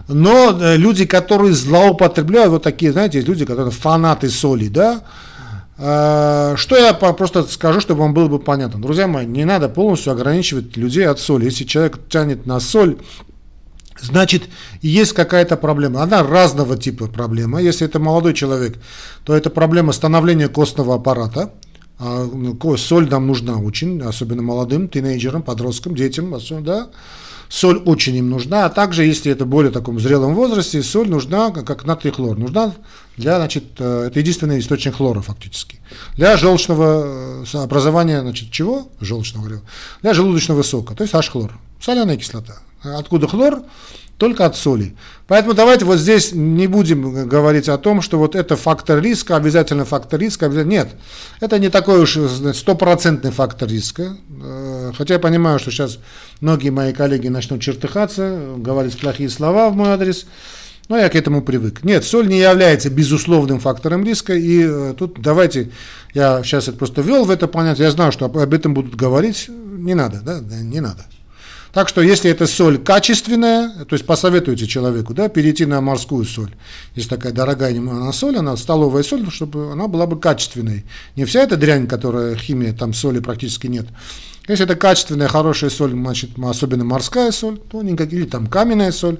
[0.08, 5.04] Но э, люди, которые злоупотребляют, вот такие, знаете, люди, которые фанаты соли, да,
[5.78, 8.82] э, что я просто скажу, чтобы вам было бы понятно.
[8.82, 11.46] Друзья мои, не надо полностью ограничивать людей от соли.
[11.46, 12.98] Если человек тянет на соль,
[14.00, 14.43] значит,
[14.82, 16.04] есть какая-то проблема.
[16.04, 17.62] Она разного типа проблема.
[17.62, 18.78] Если это молодой человек,
[19.26, 21.52] то это проблема становления костного аппарата.
[22.00, 26.88] А, ну, соль нам нужна очень, особенно молодым, тинейджерам, подросткам, детям, да.
[27.50, 31.86] Соль очень им нужна, а также, если это более таком зрелом возрасте, соль нужна, как
[31.86, 32.74] натрий хлор, нужна
[33.16, 35.80] для, значит, э, это единственный источник хлора фактически,
[36.16, 38.90] для желчного э, образования, значит, чего?
[39.02, 39.62] Желчного, говорю,
[40.02, 42.58] для желудочного сока, то есть H-хлор, соляная кислота.
[42.84, 43.64] Откуда хлор?
[44.18, 44.96] Только от соли.
[45.28, 49.86] Поэтому давайте вот здесь не будем говорить о том, что вот это фактор риска, обязательно
[49.86, 50.48] фактор риска.
[50.48, 50.90] Нет,
[51.40, 52.18] это не такой уж
[52.54, 54.18] стопроцентный фактор риска.
[54.42, 56.00] Э, хотя я понимаю, что сейчас
[56.42, 60.26] многие мои коллеги начнут чертыхаться, говорить плохие слова в мой адрес.
[60.90, 61.84] Но я к этому привык.
[61.84, 64.34] Нет, соль не является безусловным фактором риска.
[64.34, 65.70] И э, тут давайте,
[66.14, 67.86] я сейчас это просто ввел в это понятие.
[67.86, 69.50] Я знаю, что об этом будут говорить.
[69.50, 71.06] Не надо, да, не надо.
[71.74, 76.56] Так что, если эта соль качественная, то есть посоветуйте человеку да, перейти на морскую соль.
[76.96, 80.86] Если такая дорогая она соль, она столовая соль, чтобы она была бы качественной.
[81.16, 83.86] Не вся эта дрянь, которая химия, там соли практически нет.
[84.48, 89.18] Если это качественная, хорошая соль, значит, особенно морская соль, то никаких, или там каменная соль,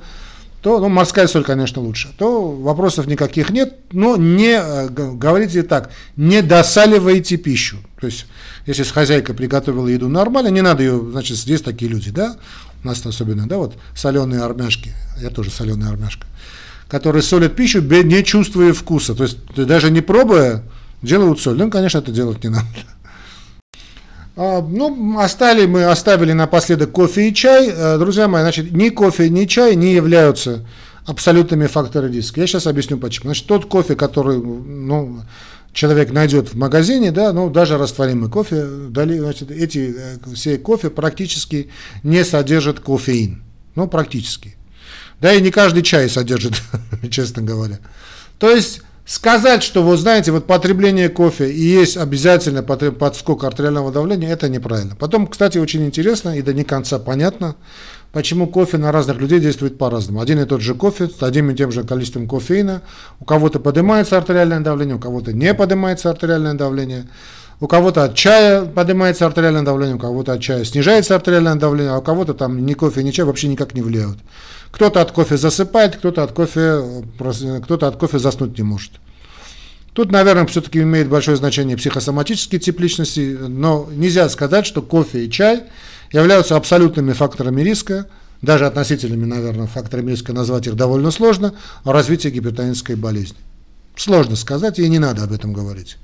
[0.68, 5.92] то, ну, морская соль, конечно, лучше, то вопросов никаких нет, но не, э, говорите так,
[6.18, 7.78] не досаливайте пищу.
[8.02, 8.26] То есть,
[8.66, 12.36] если хозяйка приготовила еду нормально, не надо ее, значит, здесь такие люди, да,
[12.84, 16.28] у нас особенно, да, вот соленые армяшки, я тоже соленая армяшка,
[16.90, 20.64] которые солят пищу, не чувствуя вкуса, то есть, даже не пробуя,
[21.02, 21.58] делают соль.
[21.58, 22.68] Ну, конечно, это делать не надо.
[24.40, 27.72] А, ну, оставили мы, оставили напоследок кофе и чай.
[27.74, 30.64] Э, друзья мои, значит, ни кофе, ни чай не являются
[31.08, 32.42] абсолютными факторами риска.
[32.42, 33.30] Я сейчас объясню почему.
[33.30, 35.24] Значит, тот кофе, который ну,
[35.74, 41.72] человек найдет в магазине, да, ну, даже растворимый кофе, значит, эти э, все кофе практически
[42.04, 43.42] не содержат кофеин.
[43.74, 44.56] Ну, практически.
[45.20, 46.62] Да и не каждый чай содержит,
[47.10, 47.80] честно говоря.
[48.38, 54.30] То есть Сказать, что, вы знаете, вот потребление кофе и есть обязательно подскок артериального давления,
[54.30, 54.98] это неправильно.
[54.98, 57.56] Потом, кстати, очень интересно и до не конца понятно,
[58.12, 60.20] почему кофе на разных людей действует по-разному.
[60.20, 62.82] Один и тот же кофе с одним и тем же количеством кофеина,
[63.22, 67.08] у кого-то поднимается артериальное давление, у кого-то не поднимается артериальное давление,
[67.62, 72.00] у кого-то от чая поднимается артериальное давление, у кого-то от чая снижается артериальное давление, а
[72.00, 74.18] у кого-то там ни кофе, ни чай вообще никак не влияют.
[74.72, 77.04] Кто-то от кофе засыпает, кто-то от кофе,
[77.64, 78.94] кто-то от кофе заснуть не может.
[79.94, 85.32] Тут, наверное, все-таки имеет большое значение психосоматические тип личности, но нельзя сказать, что кофе и
[85.32, 85.64] чай
[86.12, 88.06] являются абсолютными факторами риска,
[88.44, 93.38] даже относительными, наверное, факторами риска назвать их довольно сложно, развития гипертонической болезни.
[93.96, 95.98] Сложно сказать, и не надо об этом говорить.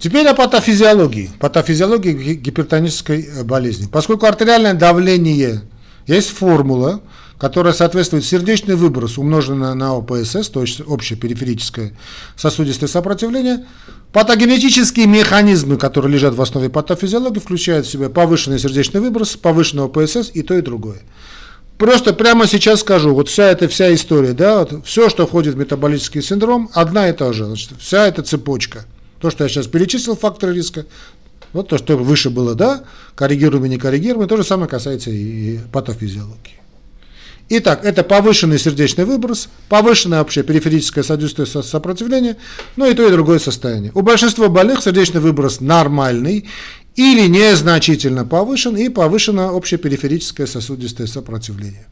[0.00, 3.86] Теперь о патофизиологии, патофизиологии гипертонической болезни.
[3.86, 5.62] Поскольку артериальное давление
[6.06, 7.00] есть формула,
[7.44, 11.92] которая соответствует сердечный выброс, умноженный на ОПСС, то есть общее периферическое
[12.36, 13.66] сосудистое сопротивление,
[14.14, 20.30] патогенетические механизмы, которые лежат в основе патофизиологии, включают в себя повышенный сердечный выброс, повышенный ОПСС
[20.32, 21.02] и то и другое.
[21.76, 25.58] Просто прямо сейчас скажу, вот вся эта вся история, да, вот все, что входит в
[25.58, 28.86] метаболический синдром, одна и та же, значит, вся эта цепочка.
[29.20, 30.86] То, что я сейчас перечислил, факторы риска,
[31.52, 36.63] вот то, что выше было, да, коррегируемый, не коррегируемый, то же самое касается и патофизиологии.
[37.50, 42.36] Итак, это повышенный сердечный выброс, повышенное общее периферическое сосудистое сопротивление,
[42.76, 43.92] ну и то и другое состояние.
[43.94, 46.48] У большинства больных сердечный выброс нормальный
[46.96, 51.86] или незначительно повышен и повышено общее периферическое сосудистое сопротивление.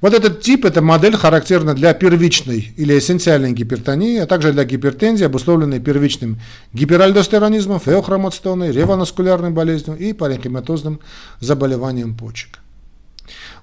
[0.00, 5.24] Вот этот тип, эта модель характерна для первичной или эссенциальной гипертонии, а также для гипертензии,
[5.24, 6.40] обусловленной первичным
[6.72, 11.00] гиперальдостеронизмом, феохромоцитоной, ревонаскулярной болезнью и паренхематозным
[11.40, 12.60] заболеванием почек.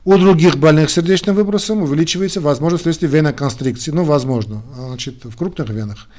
[0.05, 6.09] У других больных сердечным выбросом увеличивается возможность вследствие веноконстрикции, ну, возможно, значит, в крупных венах.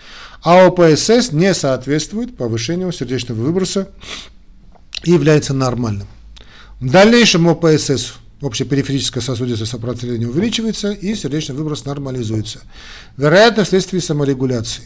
[0.42, 3.88] А ОПСС не соответствует повышению сердечного выброса
[5.02, 6.06] и является нормальным.
[6.80, 12.60] В дальнейшем ОПСС, общепериферическое сосудистое сопротивление, увеличивается и сердечный выброс нормализуется.
[13.18, 14.84] Вероятно, вследствие саморегуляции.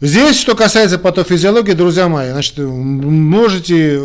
[0.00, 4.00] Здесь, что касается патофизиологии, друзья мои, значит, можете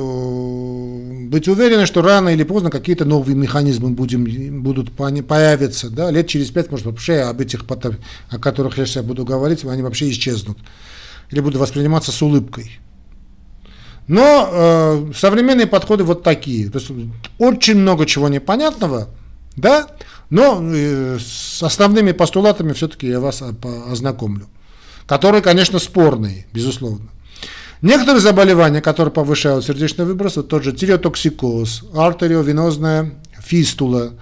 [1.28, 5.90] быть уверены, что рано или поздно какие-то новые механизмы будем, будут появиться.
[5.90, 6.12] Да?
[6.12, 7.66] Лет через пять, может, вообще об этих,
[8.30, 10.58] о которых я сейчас буду говорить, они вообще исчезнут.
[11.32, 12.80] Или будут восприниматься с улыбкой.
[14.08, 16.70] Но э, современные подходы вот такие.
[16.70, 16.92] То есть
[17.38, 19.10] очень много чего непонятного,
[19.58, 19.88] да,
[20.30, 23.44] но э, с основными постулатами все-таки я вас
[23.92, 24.48] ознакомлю.
[25.06, 27.10] Которые, конечно, спорные, безусловно.
[27.82, 34.13] Некоторые заболевания, которые повышают сердечный выброс, вот тот же тиреотоксикоз, артериовенозная фистула,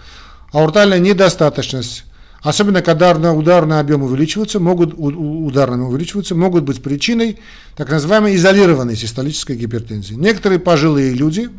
[0.51, 2.03] аортальная недостаточность,
[2.41, 7.39] особенно когда ударные объемы увеличиваются, могут, ударными увеличиваются, могут быть причиной
[7.77, 10.15] так называемой изолированной систолической гипертензии.
[10.15, 11.49] Некоторые пожилые люди,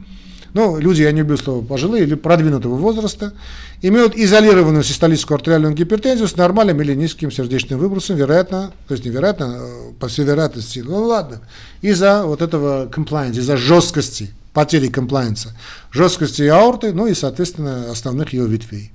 [0.57, 3.35] ну, люди, я не люблю слово пожилые, или продвинутого возраста,
[3.83, 9.59] имеют изолированную систолическую артериальную гипертензию с нормальным или низким сердечным выбросом, вероятно, то есть невероятно,
[9.59, 11.43] э, по всей вероятности, ну ладно,
[11.83, 15.55] из-за вот этого compliance, из-за жесткости, потери комплайенса,
[15.93, 18.93] жесткости аорты, ну и, соответственно, основных ее ветвей.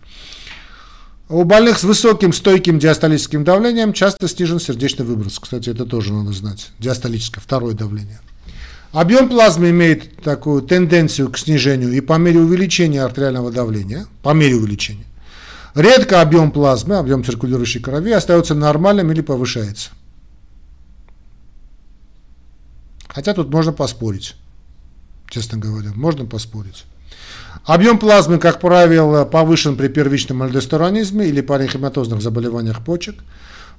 [1.30, 5.38] У больных с высоким стойким диастолическим давлением часто снижен сердечный выброс.
[5.38, 6.71] Кстати, это тоже надо знать.
[6.80, 8.19] Диастолическое, второе давление.
[8.91, 14.56] Объем плазмы имеет такую тенденцию к снижению и по мере увеличения артериального давления, по мере
[14.56, 15.06] увеличения.
[15.75, 19.91] Редко объем плазмы, объем циркулирующей крови остается нормальным или повышается.
[23.08, 24.36] Хотя тут можно поспорить,
[25.30, 26.84] честно говоря, можно поспорить.
[27.63, 33.15] Объем плазмы, как правило, повышен при первичном альдостеронизме или паренхематозных заболеваниях почек.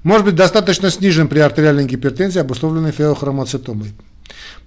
[0.03, 3.93] Может быть достаточно снижен при артериальной гипертензии, обусловленной феохромоцитомой.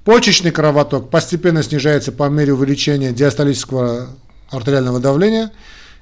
[0.04, 4.10] Почечный кровоток постепенно снижается по мере увеличения диастолического
[4.50, 5.52] артериального давления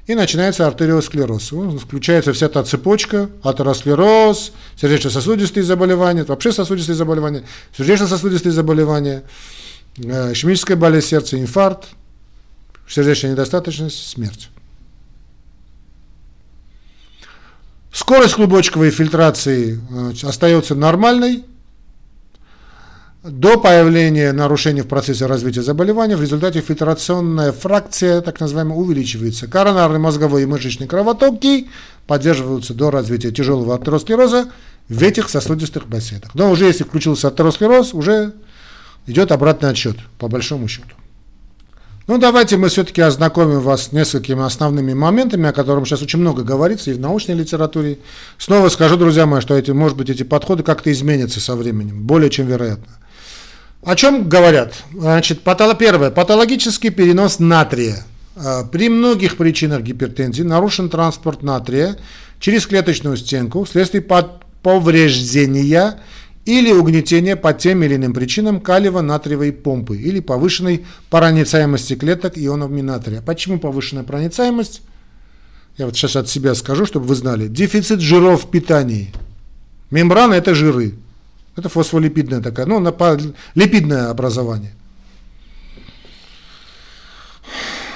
[0.07, 1.51] и начинается артериосклероз.
[1.81, 7.43] Включается вся та цепочка, атеросклероз, сердечно-сосудистые заболевания, вообще сосудистые заболевания,
[7.77, 9.23] сердечно-сосудистые заболевания,
[9.97, 11.89] э, ишемическая болезнь сердца, инфаркт,
[12.87, 14.49] сердечная недостаточность, смерть.
[17.93, 21.45] Скорость клубочковой фильтрации э, остается нормальной,
[23.23, 29.47] до появления нарушений в процессе развития заболевания в результате фильтрационная фракция, так называемая, увеличивается.
[29.47, 31.69] Коронарный, мозговой и мышечный кровотоки
[32.05, 34.49] поддерживаются до развития тяжелого атеросклероза
[34.89, 36.35] в этих сосудистых бассейнах.
[36.35, 38.33] Но уже если включился атеросклероз, уже
[39.07, 40.89] идет обратный отсчет, по большому счету.
[42.05, 46.43] Ну, давайте мы все-таки ознакомим вас с несколькими основными моментами, о которых сейчас очень много
[46.43, 47.99] говорится и в научной литературе.
[48.37, 52.29] Снова скажу, друзья мои, что эти, может быть, эти подходы как-то изменятся со временем, более
[52.29, 52.97] чем вероятно.
[53.85, 54.73] О чем говорят?
[54.93, 58.03] Значит, патоло, первое, патологический перенос натрия.
[58.35, 61.97] А, при многих причинах гипертензии нарушен транспорт натрия
[62.39, 64.03] через клеточную стенку вследствие
[64.61, 65.99] повреждения
[66.45, 73.21] или угнетения по тем или иным причинам калиево-натриевой помпы или повышенной проницаемости клеток ионами натрия.
[73.21, 74.81] Почему повышенная проницаемость?
[75.77, 77.47] Я вот сейчас от себя скажу, чтобы вы знали.
[77.47, 79.13] Дефицит жиров в питании.
[79.89, 80.93] Мембрана– это жиры.
[81.55, 82.79] Это фосфолипидное такое, ну,
[83.55, 84.73] липидное образование.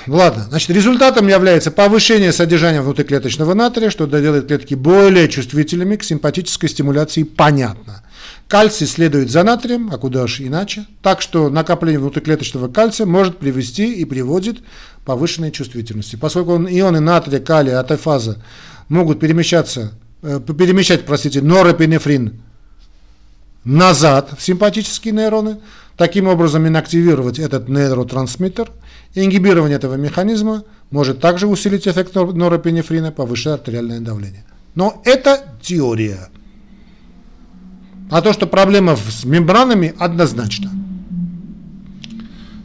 [0.08, 6.70] Ладно, значит, результатом является повышение содержания внутриклеточного натрия, что делает клетки более чувствительными к симпатической
[6.70, 8.04] стимуляции, понятно.
[8.48, 10.86] Кальций следует за натрием, а куда же иначе.
[11.02, 16.16] Так что накопление внутриклеточного кальция может привести и приводит к повышенной чувствительности.
[16.16, 18.42] Поскольку ионы натрия, калия, атефаза
[18.88, 19.92] могут перемещаться,
[20.22, 22.42] э, перемещать, простите, норопинефрин
[23.68, 25.58] назад в симпатические нейроны,
[25.98, 28.72] таким образом инактивировать этот нейротрансмиттер.
[29.14, 34.46] Ингибирование этого механизма может также усилить эффект норопинефрина, повышая артериальное давление.
[34.76, 36.30] Но это теория.
[38.10, 40.72] А то, что проблема с мембранами, однозначно.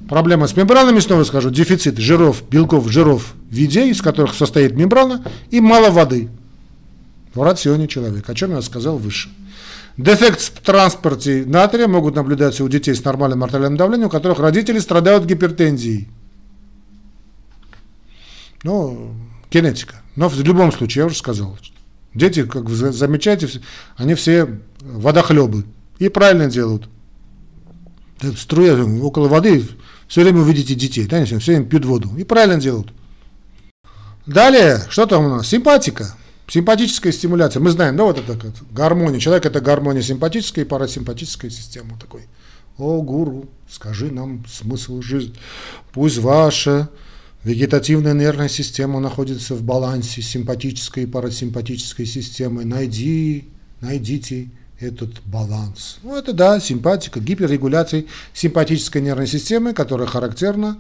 [0.08, 5.24] Проблема с мембранами, снова скажу, дефицит жиров, белков, жиров в виде, из которых состоит мембрана,
[5.50, 6.28] и мало воды
[7.34, 9.30] в рационе человека, о чем я сказал выше.
[9.96, 14.78] Дефект в транспорте натрия могут наблюдаться у детей с нормальным артериальным давлением, у которых родители
[14.78, 16.08] страдают гипертензией.
[18.62, 19.14] Ну,
[19.50, 19.96] генетика.
[20.16, 21.58] Но в любом случае, я уже сказал,
[22.14, 23.48] дети, как вы замечаете,
[23.96, 25.64] они все водохлебы.
[25.98, 26.88] И правильно делают.
[28.36, 29.68] Струя около воды,
[30.08, 32.10] все время вы видите детей, да, все время пьют воду.
[32.16, 32.92] И правильно делают.
[34.26, 35.48] Далее, что там у нас?
[35.48, 36.16] Симпатика.
[36.52, 37.62] Симпатическая стимуляция.
[37.62, 39.18] Мы знаем, да, вот это как гармония.
[39.18, 41.98] Человек это гармония симпатическая и парасимпатическая система.
[41.98, 42.26] Такой,
[42.76, 45.32] о, гуру, скажи нам смысл жизни.
[45.92, 46.90] Пусть ваша
[47.42, 52.66] вегетативная нервная система находится в балансе симпатической и парасимпатической системой.
[52.66, 53.48] Найди,
[53.80, 56.00] найдите этот баланс.
[56.02, 60.76] Ну, это да, симпатика, гиперрегуляция симпатической нервной системы, которая характерна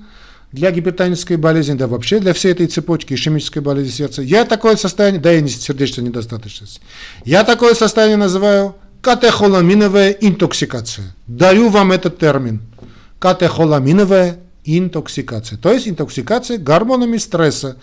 [0.52, 4.22] для гипертонической болезни, да вообще для всей этой цепочки ишемической болезни сердца.
[4.22, 6.80] Я такое состояние, да и не сердечная недостаточность,
[7.24, 11.14] я такое состояние называю катехоламиновая интоксикация.
[11.26, 12.60] Даю вам этот термин.
[13.18, 15.58] Катехоламиновая интоксикация.
[15.58, 17.76] То есть интоксикация гормонами стресса.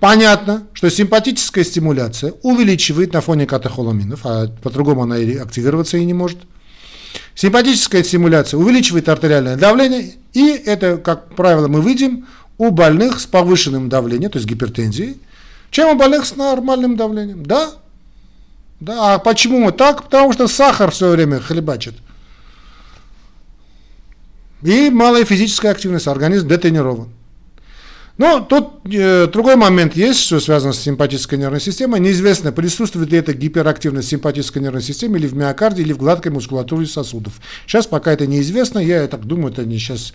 [0.00, 6.14] Понятно, что симпатическая стимуляция увеличивает на фоне катехоламинов, а по-другому она и активироваться и не
[6.14, 6.38] может–
[7.36, 12.26] Симпатическая стимуляция увеличивает артериальное давление, и это, как правило, мы видим
[12.56, 15.20] у больных с повышенным давлением, то есть гипертензией,
[15.70, 17.44] чем у больных с нормальным давлением.
[17.44, 17.72] Да,
[18.80, 20.04] да, а почему так?
[20.04, 21.94] Потому что сахар все время хлебачит.
[24.62, 27.10] И малая физическая активность, организм детренирован.
[28.18, 32.00] Но тут э, другой момент есть, что связано с симпатической нервной системой.
[32.00, 36.86] Неизвестно, присутствует ли эта гиперактивность симпатической нервной системы или в миокарде, или в гладкой мускулатуре
[36.86, 37.34] сосудов.
[37.66, 40.14] Сейчас пока это неизвестно, я так думаю, это не сейчас.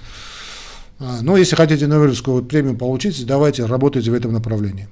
[0.99, 4.87] А, но если хотите Нобелевскую премию получить, давайте работайте в этом направлении.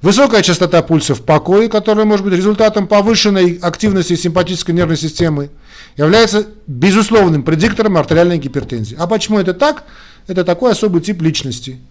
[0.00, 5.50] Высокая частота пульса в покое, которая может быть результатом повышенной активности симпатической нервной системы,
[5.96, 8.96] является безусловным предиктором артериальной гипертензии.
[8.98, 9.84] А почему это так?
[10.26, 11.78] Это такой особый тип личности–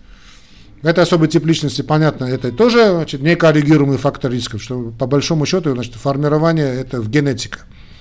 [0.82, 5.74] это особый тип личности, понятно, это тоже значит, некоррегируемый фактор рисков, что по большому счету
[5.74, 7.60] значит, формирование это в генетика.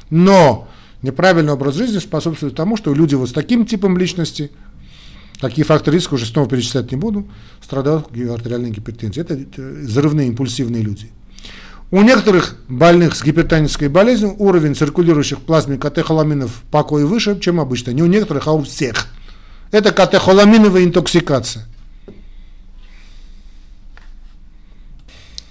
[0.09, 0.69] Но
[1.03, 4.51] неправильный образ жизни способствует тому, что люди вот с таким типом личности,
[5.41, 7.29] такие факторы риска уже снова перечислять не буду,
[7.63, 9.25] страдают артериальной гипертензией.
[9.25, 11.11] Это, это взрывные импульсивные люди.
[11.93, 17.59] У некоторых больных с гипертонической болезнью уровень циркулирующих в плазме катехоламинов в покое выше, чем
[17.59, 17.91] обычно.
[17.91, 19.09] Не у некоторых, а у всех.
[19.73, 21.67] Это катехоламиновая интоксикация.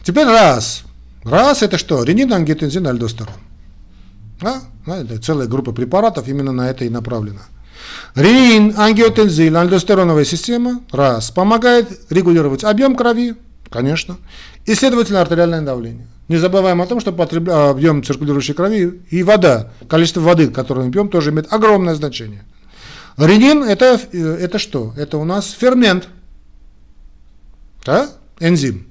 [0.04, 0.84] Теперь раз.
[1.24, 2.04] Раз это что?
[2.04, 3.34] Ренин, ангиотензин, альдостерон.
[4.42, 4.62] А?
[4.88, 7.42] Это целая группа препаратов именно на это и направлена.
[8.16, 13.36] Ренин, ангиотензин, альдостероновая система, раз, помогает регулировать объем крови,
[13.70, 14.18] конечно,
[14.66, 16.08] и, следовательно, артериальное давление.
[16.28, 17.70] Не забываем о том, что потребля...
[17.70, 22.44] объем циркулирующей крови и вода, количество воды, которую мы пьем, тоже имеет огромное значение.
[23.18, 24.94] Ренин это, это что?
[24.96, 26.08] Это у нас фермент,
[27.86, 28.10] да?
[28.40, 28.89] энзим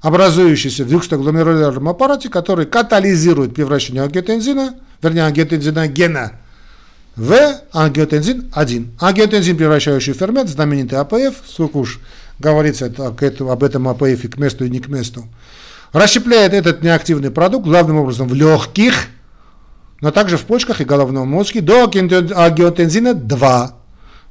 [0.00, 6.32] образующийся в дюкстогломерулярном аппарате, который катализирует превращение ангиотензина, вернее ангиотензина гена,
[7.16, 7.36] в
[7.72, 8.92] ангиотензин 1.
[8.98, 12.00] Ангиотензин, превращающий фермент, знаменитый АПФ, сколько уж
[12.38, 15.26] говорится об этом АПФ к месту и не к месту,
[15.92, 18.94] расщепляет этот неактивный продукт главным образом в легких,
[20.00, 23.76] но также в почках и головном мозге до ангиотензина 2,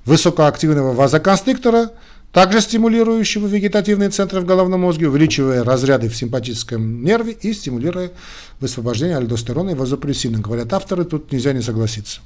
[0.06, 1.92] высокоактивного вазоконстриктора,
[2.32, 8.12] также стимулирующего вегетативные центры в головном мозге, увеличивая разряды в симпатическом нерве и стимулируя
[8.60, 10.40] высвобождение альдостерона и вазопрессина.
[10.40, 12.22] Говорят авторы, тут нельзя не согласиться.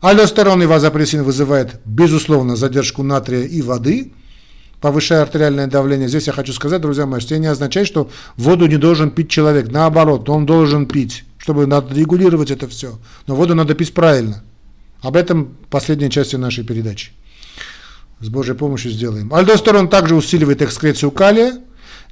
[0.00, 4.12] Альдостерон и вазопрессин вызывает, безусловно, задержку натрия и воды,
[4.80, 6.08] повышая артериальное давление.
[6.08, 9.30] Здесь я хочу сказать, друзья мои, что это не означает, что воду не должен пить
[9.30, 9.70] человек.
[9.70, 12.98] Наоборот, он должен пить, чтобы надо регулировать это все.
[13.26, 14.42] Но воду надо пить правильно.
[15.02, 17.12] Об этом в последней части нашей передачи.
[18.20, 19.32] С Божьей помощью сделаем.
[19.34, 21.58] Альдостерон также усиливает экскрецию калия.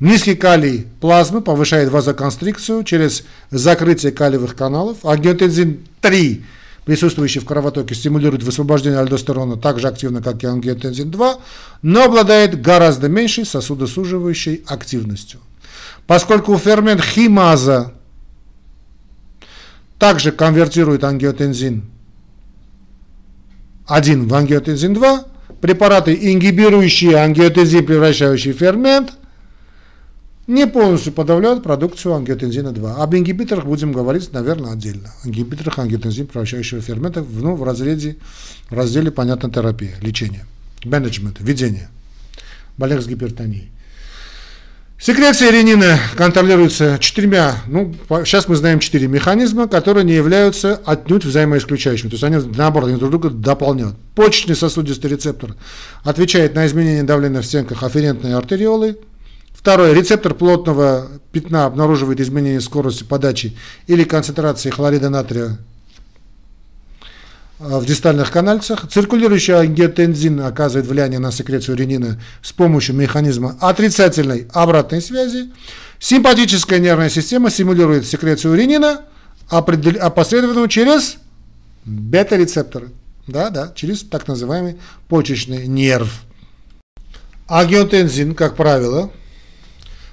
[0.00, 5.04] Низкий калий плазмы повышает вазоконстрикцию через закрытие калиевых каналов.
[5.04, 6.44] Ангиотензин 3,
[6.84, 11.36] присутствующий в кровотоке, стимулирует высвобождение альдостерона так же активно, как и ангиотензин 2,
[11.82, 15.40] но обладает гораздо меньшей сосудосуживающей активностью.
[16.06, 17.94] Поскольку фермент химаза
[19.98, 21.84] также конвертирует ангиотензин
[23.86, 25.24] 1 в ангиотензин 2,
[25.64, 29.14] препараты, ингибирующие ангиотензин, превращающий фермент,
[30.46, 32.96] не полностью подавляют продукцию ангиотензина-2.
[32.96, 35.10] Об ингибиторах будем говорить, наверное, отдельно.
[35.24, 38.18] Ингибиторах ангиотензин, превращающего фермента ну, в, разрезе,
[38.68, 40.44] в разделе, понятно, терапия, лечение,
[40.84, 41.88] менеджмент, ведение,
[42.76, 43.70] больных с гипертонией.
[44.98, 52.08] Секреция ренина контролируется четырьмя, ну, сейчас мы знаем четыре механизма, которые не являются отнюдь взаимоисключающими.
[52.08, 53.96] То есть они, наоборот, друг друга дополняют.
[54.14, 55.56] Почечный сосудистый рецептор
[56.04, 58.96] отвечает на изменение давления в стенках афферентной артериолы.
[59.52, 65.58] Второй, рецептор плотного пятна обнаруживает изменение скорости подачи или концентрации хлорида натрия
[67.58, 68.88] в дистальных канальцах.
[68.88, 75.52] Циркулирующий ангиотензин оказывает влияние на секрецию ренина с помощью механизма отрицательной обратной связи.
[75.98, 79.02] Симпатическая нервная система стимулирует секрецию ренина,
[79.48, 81.16] опосредованную через
[81.84, 82.90] бета-рецепторы.
[83.26, 84.78] Да, да, через так называемый
[85.08, 86.22] почечный нерв.
[87.46, 89.10] Ангиотензин, как правило,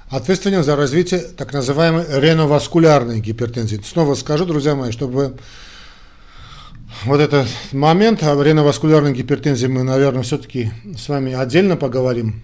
[0.10, 3.82] ответственен за развитие так называемой реноваскулярной гипертензии.
[3.86, 5.38] Снова скажу, друзья мои, чтобы
[7.06, 12.42] вот этот момент о реноваскулярной гипертензии мы, наверное, все-таки с вами отдельно поговорим.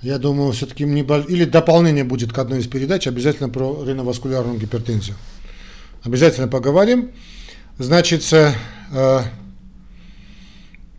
[0.00, 1.26] Я думаю, все-таки небольш...
[1.28, 5.16] или дополнение будет к одной из передач, обязательно про реноваскулярную гипертензию.
[6.02, 7.12] Обязательно поговорим.
[7.78, 8.52] Значит, э,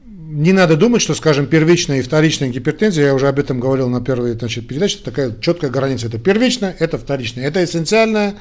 [0.06, 4.02] не надо думать, что, скажем, первичная и вторичная гипертензия, я уже об этом говорил на
[4.02, 6.08] первой значит, передаче, такая четкая граница.
[6.08, 8.36] Это первичная, это вторичная, это эссенциальная,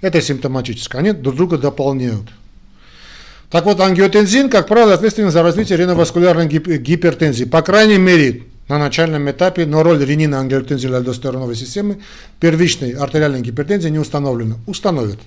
[0.00, 1.00] это симптоматическое.
[1.00, 2.28] Они друг друга дополняют.
[3.50, 7.44] Так вот, ангиотензин, как правило, ответственен за развитие реноваскулярной гипертензии.
[7.44, 12.00] По крайней мере, на начальном этапе, но роль ренина ангиотензина альдостероновой системы
[12.40, 14.56] первичной артериальной гипертензии не установлена.
[14.66, 15.18] Установят.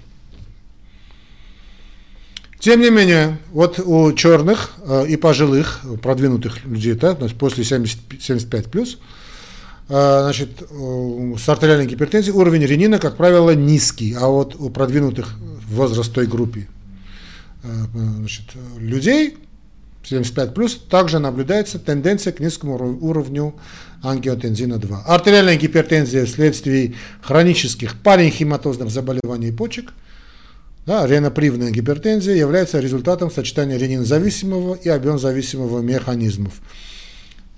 [2.59, 7.63] Тем не менее, вот у черных э, и пожилых, продвинутых людей, да, то есть после
[7.63, 9.20] 70, 75 плюс, э,
[9.91, 15.75] значит, э, с артериальной гипертензией уровень ренина, как правило, низкий, а вот у продвинутых в
[15.75, 16.67] возрастной группе
[17.63, 18.45] э, значит,
[18.77, 19.37] людей
[20.03, 23.55] 75 плюс также наблюдается тенденция к низкому уровню
[24.01, 25.03] ангиотензина 2.
[25.05, 29.93] Артериальная гипертензия вследствие хронических паренхематозных заболеваний почек–
[30.85, 36.53] да, ренопривная гипертензия является результатом сочетания ренин-зависимого и объем-зависимого механизмов.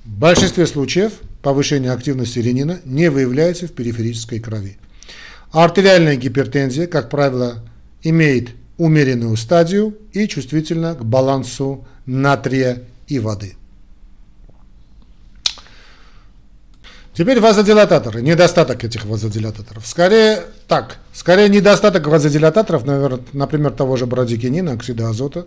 [0.06, 4.78] В большинстве случаев повышение активности ренина не выявляется в периферической крови.
[5.51, 7.64] Артериальная гипертензия, как правило,
[8.01, 13.56] имеет умеренную стадию и чувствительна к балансу натрия и воды.
[17.16, 19.86] Теперь вазодилататоры, недостаток этих вазодилататоров.
[19.86, 22.86] Скорее так, скорее недостаток вазодилататоров,
[23.34, 25.45] например, того же брадикинина, оксида азота,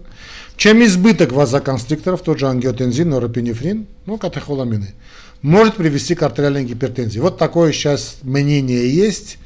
[0.57, 4.95] чем избыток вазоконстрикторов, тот же ангиотензин, норопинефрин, ну, катехоламины,
[5.43, 7.19] может привести к артериальной гипертензии.
[7.19, 9.39] Вот такое сейчас мнение есть,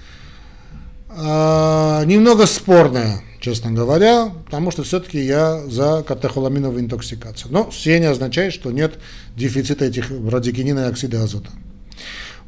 [1.08, 7.50] а, немного спорное, честно говоря, потому что все-таки я за катехоламиновую интоксикацию.
[7.50, 8.98] Но все не означает, что нет
[9.36, 11.50] дефицита этих брадикинина и оксида азота.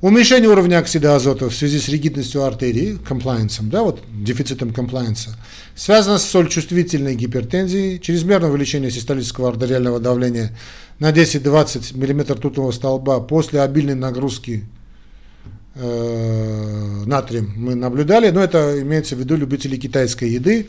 [0.02, 5.36] Уменьшение уровня оксида азота в связи с ригидностью артерии, комплайенсом, да, вот дефицитом комплайенса,
[5.76, 10.58] связано с соль-чувствительной гипертензией, чрезмерное увеличение систолического артериального давления
[10.98, 14.64] на 10-20 мм ртутного столба после обильной нагрузки
[15.76, 20.68] э, натрием мы наблюдали, но это имеется в виду любители китайской еды.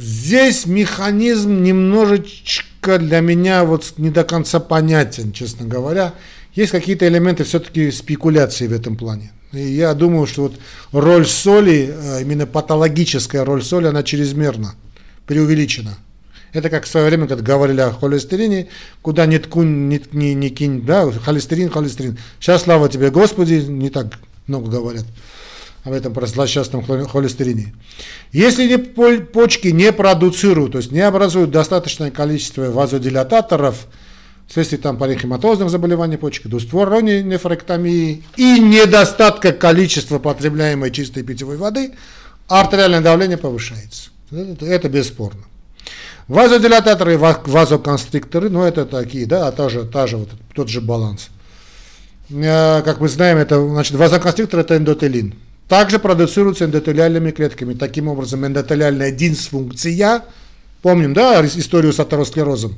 [0.00, 6.14] Здесь механизм немножечко для меня вот не до конца понятен, честно говоря
[6.54, 9.32] есть какие-то элементы все-таки спекуляции в этом плане.
[9.52, 10.60] И я думаю, что вот
[10.92, 14.74] роль соли, э, именно патологическая роль соли, она чрезмерно
[15.26, 15.96] преувеличена.
[16.52, 18.68] Это как в свое время, когда говорили о холестерине,
[19.02, 22.18] куда не ткунь, не, не, не кинь, да, холестерин, холестерин.
[22.40, 25.04] Сейчас, слава тебе, Господи, не так много говорят
[25.84, 27.74] об этом про злосчастном холестерине.
[28.32, 33.86] Если почки не продуцируют, то есть не образуют достаточное количество вазодилататоров,
[34.50, 41.92] вследствие там паренхематозных заболеваний почек, двуствороной нефректомии и недостатка количества потребляемой чистой питьевой воды,
[42.48, 44.10] артериальное давление повышается.
[44.32, 45.42] Это, это бесспорно.
[46.26, 50.80] Вазодилататоры и вазоконстрикторы, ну это такие, да, а та же, та же вот, тот же
[50.80, 51.28] баланс.
[52.30, 55.34] Э, как мы знаем, это, значит, вазоконстриктор это эндотелин.
[55.68, 57.74] Также продуцируется эндотелиальными клетками.
[57.74, 60.22] Таким образом, эндотелиальная дисфункция,
[60.82, 62.74] помним, да, историю с атеросклерозом,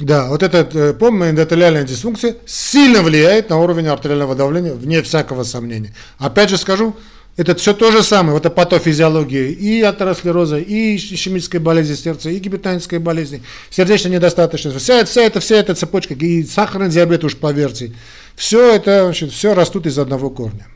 [0.00, 5.42] да, вот этот, э, помню, эндотелиальная дисфункция сильно влияет на уровень артериального давления, вне всякого
[5.44, 5.94] сомнения.
[6.18, 6.96] Опять же скажу,
[7.36, 12.38] это все то же самое, вот это патофизиология и атеросклероза, и ишемической болезни сердца, и
[12.38, 17.92] гипертонической болезни, сердечная недостаточность, вся, вся, эта, вся эта цепочка, и сахарный диабет уж поверьте,
[18.36, 20.66] все это, значит, все растут из одного корня.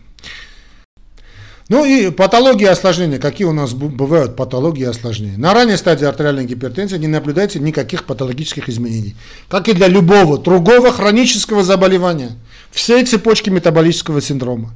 [1.68, 3.18] Ну и патологии осложнения.
[3.18, 5.38] Какие у нас бывают патологии осложнения?
[5.38, 9.16] На ранней стадии артериальной гипертензии не наблюдается никаких патологических изменений.
[9.48, 12.32] Как и для любого другого хронического заболевания.
[12.70, 14.74] Всей цепочки метаболического синдрома.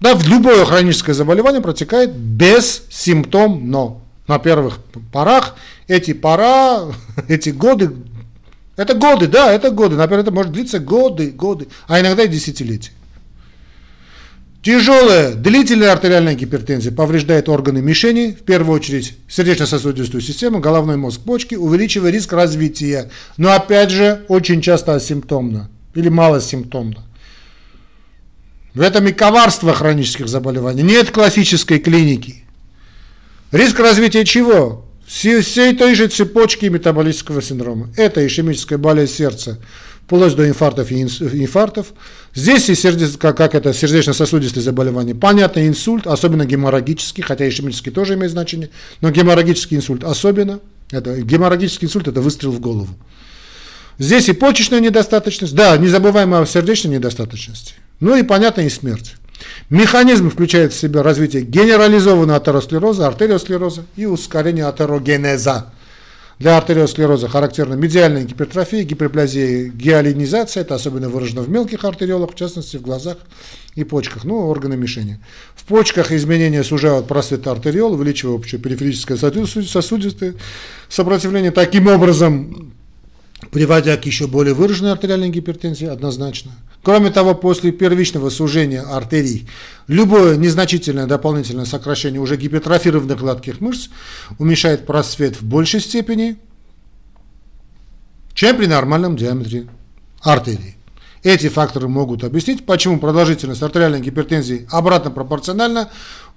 [0.00, 3.96] Да, в любое хроническое заболевание протекает бессимптомно.
[4.28, 4.78] На первых
[5.12, 5.56] порах
[5.88, 6.84] эти пора,
[7.28, 7.90] эти годы,
[8.76, 9.96] это годы, да, это годы.
[9.96, 12.92] Например, это может длиться годы, годы, а иногда и десятилетия.
[14.64, 21.54] Тяжелая, длительная артериальная гипертензия повреждает органы мишени, в первую очередь сердечно-сосудистую систему, головной мозг, почки,
[21.54, 23.10] увеличивая риск развития.
[23.36, 27.04] Но опять же, очень часто асимптомно или малосимптомно.
[28.72, 30.82] В этом и коварство хронических заболеваний.
[30.82, 32.44] Нет классической клиники.
[33.52, 34.86] Риск развития чего?
[35.06, 37.90] Всей, той же цепочки метаболического синдрома.
[37.98, 39.58] Это ишемическая болезнь сердца,
[40.06, 41.88] вплоть до инфарктов и инфарктов.
[42.34, 45.14] Здесь и сердец, как, как это сердечно-сосудистые заболевания.
[45.14, 50.60] Понятно, инсульт, особенно геморрагический, хотя ишемический тоже имеет значение, но геморрагический инсульт особенно.
[50.90, 52.94] Это, геморрагический инсульт– это выстрел в голову.
[53.98, 57.74] Здесь и почечная недостаточность, да, не забываем о сердечной недостаточности.
[58.00, 59.14] Ну и, понятно, и смерть.
[59.70, 65.72] Механизм включает в себя развитие генерализованного атеросклероза, артериосклероза и ускорение атерогенеза.
[66.38, 72.76] Для артериосклероза характерна медиальная гипертрофия, гиперплазия, гиалинизация, это особенно выражено в мелких артериолах, в частности
[72.76, 73.18] в глазах
[73.76, 75.20] и почках, ну, органы мишени.
[75.54, 80.34] В почках изменения сужают просвет артериол, увеличивая общее периферическое сосудистое
[80.88, 81.52] сопротивление.
[81.52, 82.72] Таким образом,
[83.52, 86.50] приводя к еще более выраженной артериальной гипертензии, однозначно,
[86.84, 89.48] Кроме того, после первичного сужения артерий,
[89.88, 93.88] любое незначительное дополнительное сокращение уже гипертрофированных гладких мышц
[94.38, 96.36] уменьшает просвет в большей степени,
[98.34, 99.66] чем при нормальном диаметре
[100.20, 100.76] артерии.
[101.22, 105.88] Эти факторы могут объяснить, почему продолжительность артериальной гипертензии обратно пропорциональна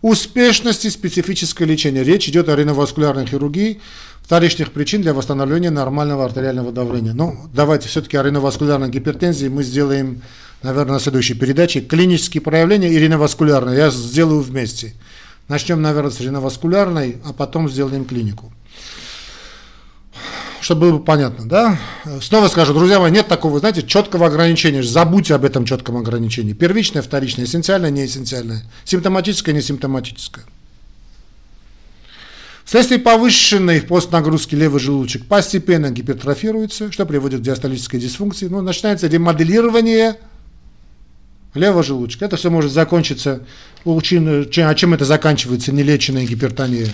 [0.01, 2.03] успешности специфического лечения.
[2.03, 3.81] Речь идет о реноваскулярной хирургии,
[4.21, 7.13] вторичных причин для восстановления нормального артериального давления.
[7.13, 10.21] Ну, давайте все-таки о реноваскулярной гипертензии мы сделаем,
[10.61, 11.81] наверное, на следующей передаче.
[11.81, 14.93] Клинические проявления и реноваскулярные я сделаю вместе.
[15.47, 18.51] Начнем, наверное, с реноваскулярной, а потом сделаем клинику.
[20.67, 21.79] Чтобы было понятно, да?
[22.21, 24.83] Снова скажу, друзья мои, нет такого, знаете, четкого ограничения.
[24.83, 26.51] Забудьте об этом четком ограничении.
[26.51, 30.43] Первичное, вторичное, эссенциальное, неэссенциальное, симптоматическое, несимптоматическое.
[32.65, 38.49] Вследствие повышенной постнагрузки левый желудочек постепенно гипертрофируется, что приводит к диастолической дисфункции.
[38.49, 40.17] Ну, начинается ремоделирование
[41.53, 42.25] левого желудочка.
[42.25, 43.45] Это все может закончиться,
[43.85, 46.89] чем это заканчивается, нелеченная гипертония.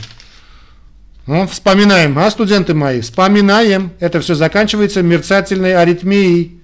[1.26, 3.94] Ну, вспоминаем, а, студенты мои, вспоминаем.
[4.00, 6.60] Это все заканчивается мерцательной аритмией.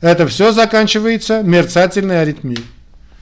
[0.00, 2.64] Это все заканчивается мерцательной аритмией.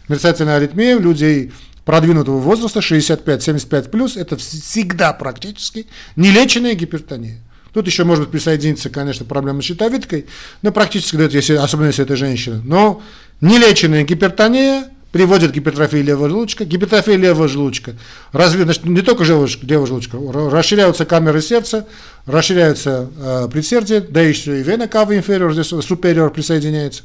[0.08, 1.52] Мерцательная аритмия у людей
[1.84, 5.86] продвинутого возраста, 65-75 плюс, это всегда практически
[6.16, 7.38] нелеченная гипертония.
[7.72, 10.26] Тут еще может присоединиться, конечно, проблема с щитовидкой,
[10.62, 12.60] но практически, если, особенно если это женщина.
[12.64, 13.02] Но
[13.40, 16.64] нелеченная гипертония приводит к гипертрофии левого желудочка.
[16.64, 17.94] Гипертрофия левого желудочка,
[18.32, 20.18] разве, значит, не только левого желудочка,
[20.50, 21.86] расширяются камеры сердца,
[22.26, 27.02] расширяются э, предсердие, да еще и вена кава инфериор, здесь супериор присоединяется.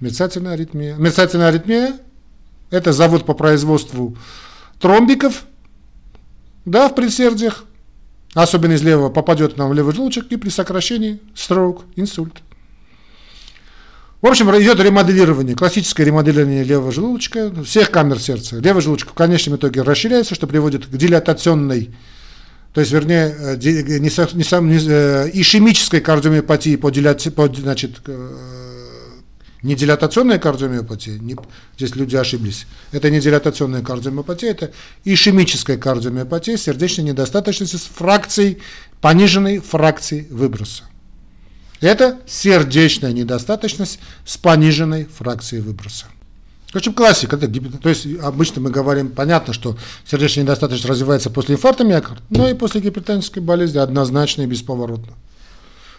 [0.00, 0.94] Мерцательная аритмия.
[0.96, 1.94] Мерцательная аритмия
[2.70, 4.16] это завод по производству
[4.80, 5.44] тромбиков,
[6.64, 7.64] да, в предсердиях,
[8.34, 12.42] особенно из левого, попадет нам в левый желудочек и при сокращении строк, инсульт.
[14.22, 18.58] В общем, идет ремоделирование, классическое ремоделирование левого желудочка, всех камер сердца.
[18.58, 21.90] Левый желудочек в конечном итоге расширяется, что приводит к дилатационной,
[22.74, 28.00] то есть, вернее, э, не, не, не, э, ишемической кардиомиопатии по, по значит,
[29.62, 31.36] не дилатационная кардиомиопатия, не,
[31.76, 32.66] здесь люди ошиблись.
[32.92, 34.70] Это не дилатационная кардиомиопатия, это
[35.04, 38.58] ишемическая кардиомиопатия, сердечной недостаточности с фракцией,
[39.00, 40.89] пониженной фракцией выброса.
[41.80, 46.06] Это сердечная недостаточность с пониженной фракцией выброса.
[46.72, 47.36] В общем, классика.
[47.36, 49.76] Это, то есть обычно мы говорим, понятно, что
[50.08, 55.14] сердечная недостаточность развивается после инфаркта миокарда, но и после гипертонической болезни однозначно и бесповоротно.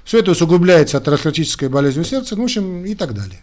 [0.05, 3.41] Все это усугубляется атеросклеротической болезнью сердца, ну, в общем, и так далее.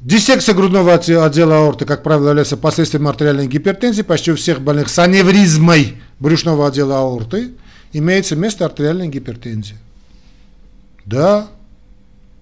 [0.00, 4.02] Диссекция грудного отдела аорты, как правило, является последствием артериальной гипертензии.
[4.02, 7.52] Почти у всех больных с аневризмой брюшного отдела аорты
[7.92, 9.76] имеется место артериальной гипертензии.
[11.04, 11.48] Да,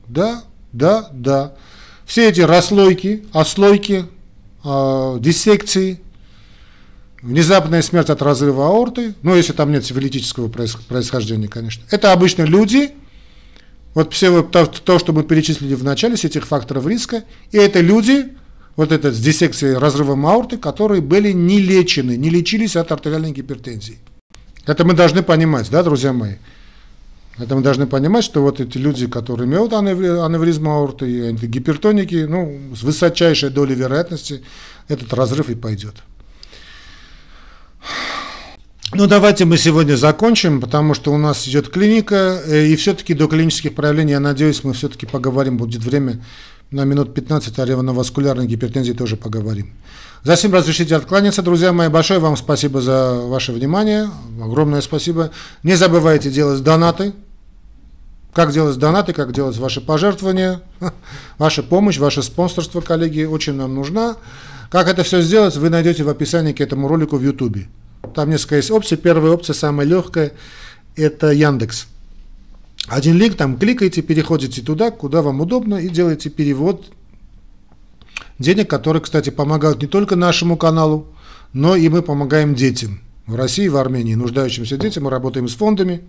[0.08, 1.54] да, да, да.
[2.04, 4.06] Все эти расслойки, ослойки,
[4.64, 6.00] э, диссекции,
[7.22, 11.84] внезапная смерть от разрыва аорты, ну, если там нет сифилитического происхождения, конечно.
[11.90, 12.92] Это обычно люди,
[13.94, 17.80] вот все то, то, что мы перечислили в начале, с этих факторов риска, и это
[17.80, 18.28] люди,
[18.76, 23.98] вот это с диссекцией разрыва аорты, которые были не лечены, не лечились от артериальной гипертензии.
[24.66, 26.34] Это мы должны понимать, да, друзья мои?
[27.40, 32.60] Это мы должны понимать, что вот эти люди, которые имеют аневризм аорты и гипертоники, ну,
[32.76, 34.42] с высочайшей долей вероятности
[34.88, 35.94] этот разрыв и пойдет.
[38.92, 43.28] Ну, давайте мы сегодня закончим, потому что у нас идет клиника, э, и все-таки до
[43.28, 46.22] клинических проявлений, я надеюсь, мы все-таки поговорим, будет время
[46.70, 49.72] на минут 15 о ревноваскулярной гипертензии тоже поговорим.
[50.24, 51.88] За всем разрешите откланяться, друзья мои.
[51.88, 54.10] Большое вам спасибо за ваше внимание.
[54.42, 55.30] Огромное спасибо.
[55.62, 57.14] Не забывайте делать донаты.
[58.32, 60.62] Как делать донаты, как делать ваши пожертвования,
[61.38, 64.16] ваша помощь, ваше спонсорство, коллеги, очень нам нужна.
[64.70, 67.58] Как это все сделать, вы найдете в описании к этому ролику в YouTube.
[68.14, 68.96] Там несколько есть опций.
[68.96, 70.32] Первая опция, самая легкая,
[70.94, 71.86] это Яндекс.
[72.86, 76.86] Один линк, там кликаете, переходите туда, куда вам удобно, и делаете перевод
[78.38, 81.06] денег, которые, кстати, помогают не только нашему каналу,
[81.52, 85.04] но и мы помогаем детям в России, в Армении, нуждающимся детям.
[85.04, 86.00] Мы работаем с фондами,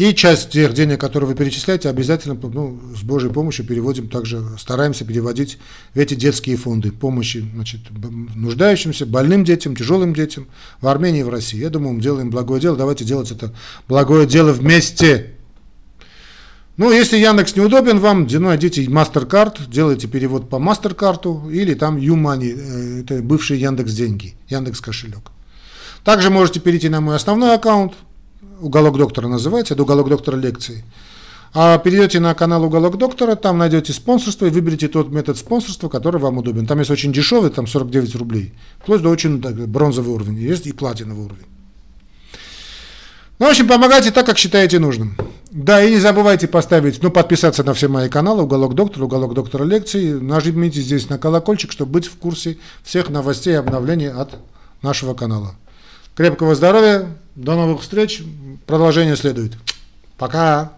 [0.00, 5.04] и часть тех денег, которые вы перечисляете, обязательно ну, с Божьей помощью переводим, также стараемся
[5.04, 5.58] переводить
[5.92, 7.80] в эти детские фонды помощи значит,
[8.34, 10.46] нуждающимся, больным детям, тяжелым детям
[10.80, 11.58] в Армении и в России.
[11.58, 13.52] Я думаю, мы делаем благое дело, давайте делать это
[13.88, 15.34] благое дело вместе.
[16.78, 23.00] Ну, если Яндекс неудобен вам, найдите MasterCard, делайте перевод по MasterCard или там YouMoney, э,
[23.02, 25.30] это бывший Яндекс деньги, Яндекс кошелек.
[26.04, 27.92] Также можете перейти на мой основной аккаунт,
[28.60, 30.84] уголок доктора называется, это уголок доктора лекций.
[31.52, 36.20] А перейдете на канал Уголок Доктора, там найдете спонсорство и выберите тот метод спонсорства, который
[36.20, 36.64] вам удобен.
[36.64, 40.72] Там есть очень дешевый, там 49 рублей, вплоть до очень так, бронзовый уровень, есть и
[40.72, 41.46] платиновый уровень.
[43.40, 45.16] Ну, в общем, помогайте так, как считаете нужным.
[45.50, 49.64] Да, и не забывайте поставить, ну, подписаться на все мои каналы, Уголок Доктора, Уголок Доктора
[49.64, 50.20] лекций.
[50.20, 54.36] Нажмите здесь на колокольчик, чтобы быть в курсе всех новостей и обновлений от
[54.82, 55.56] нашего канала.
[56.20, 58.22] Крепкого здоровья, до новых встреч,
[58.66, 59.54] продолжение следует.
[60.18, 60.70] Пока!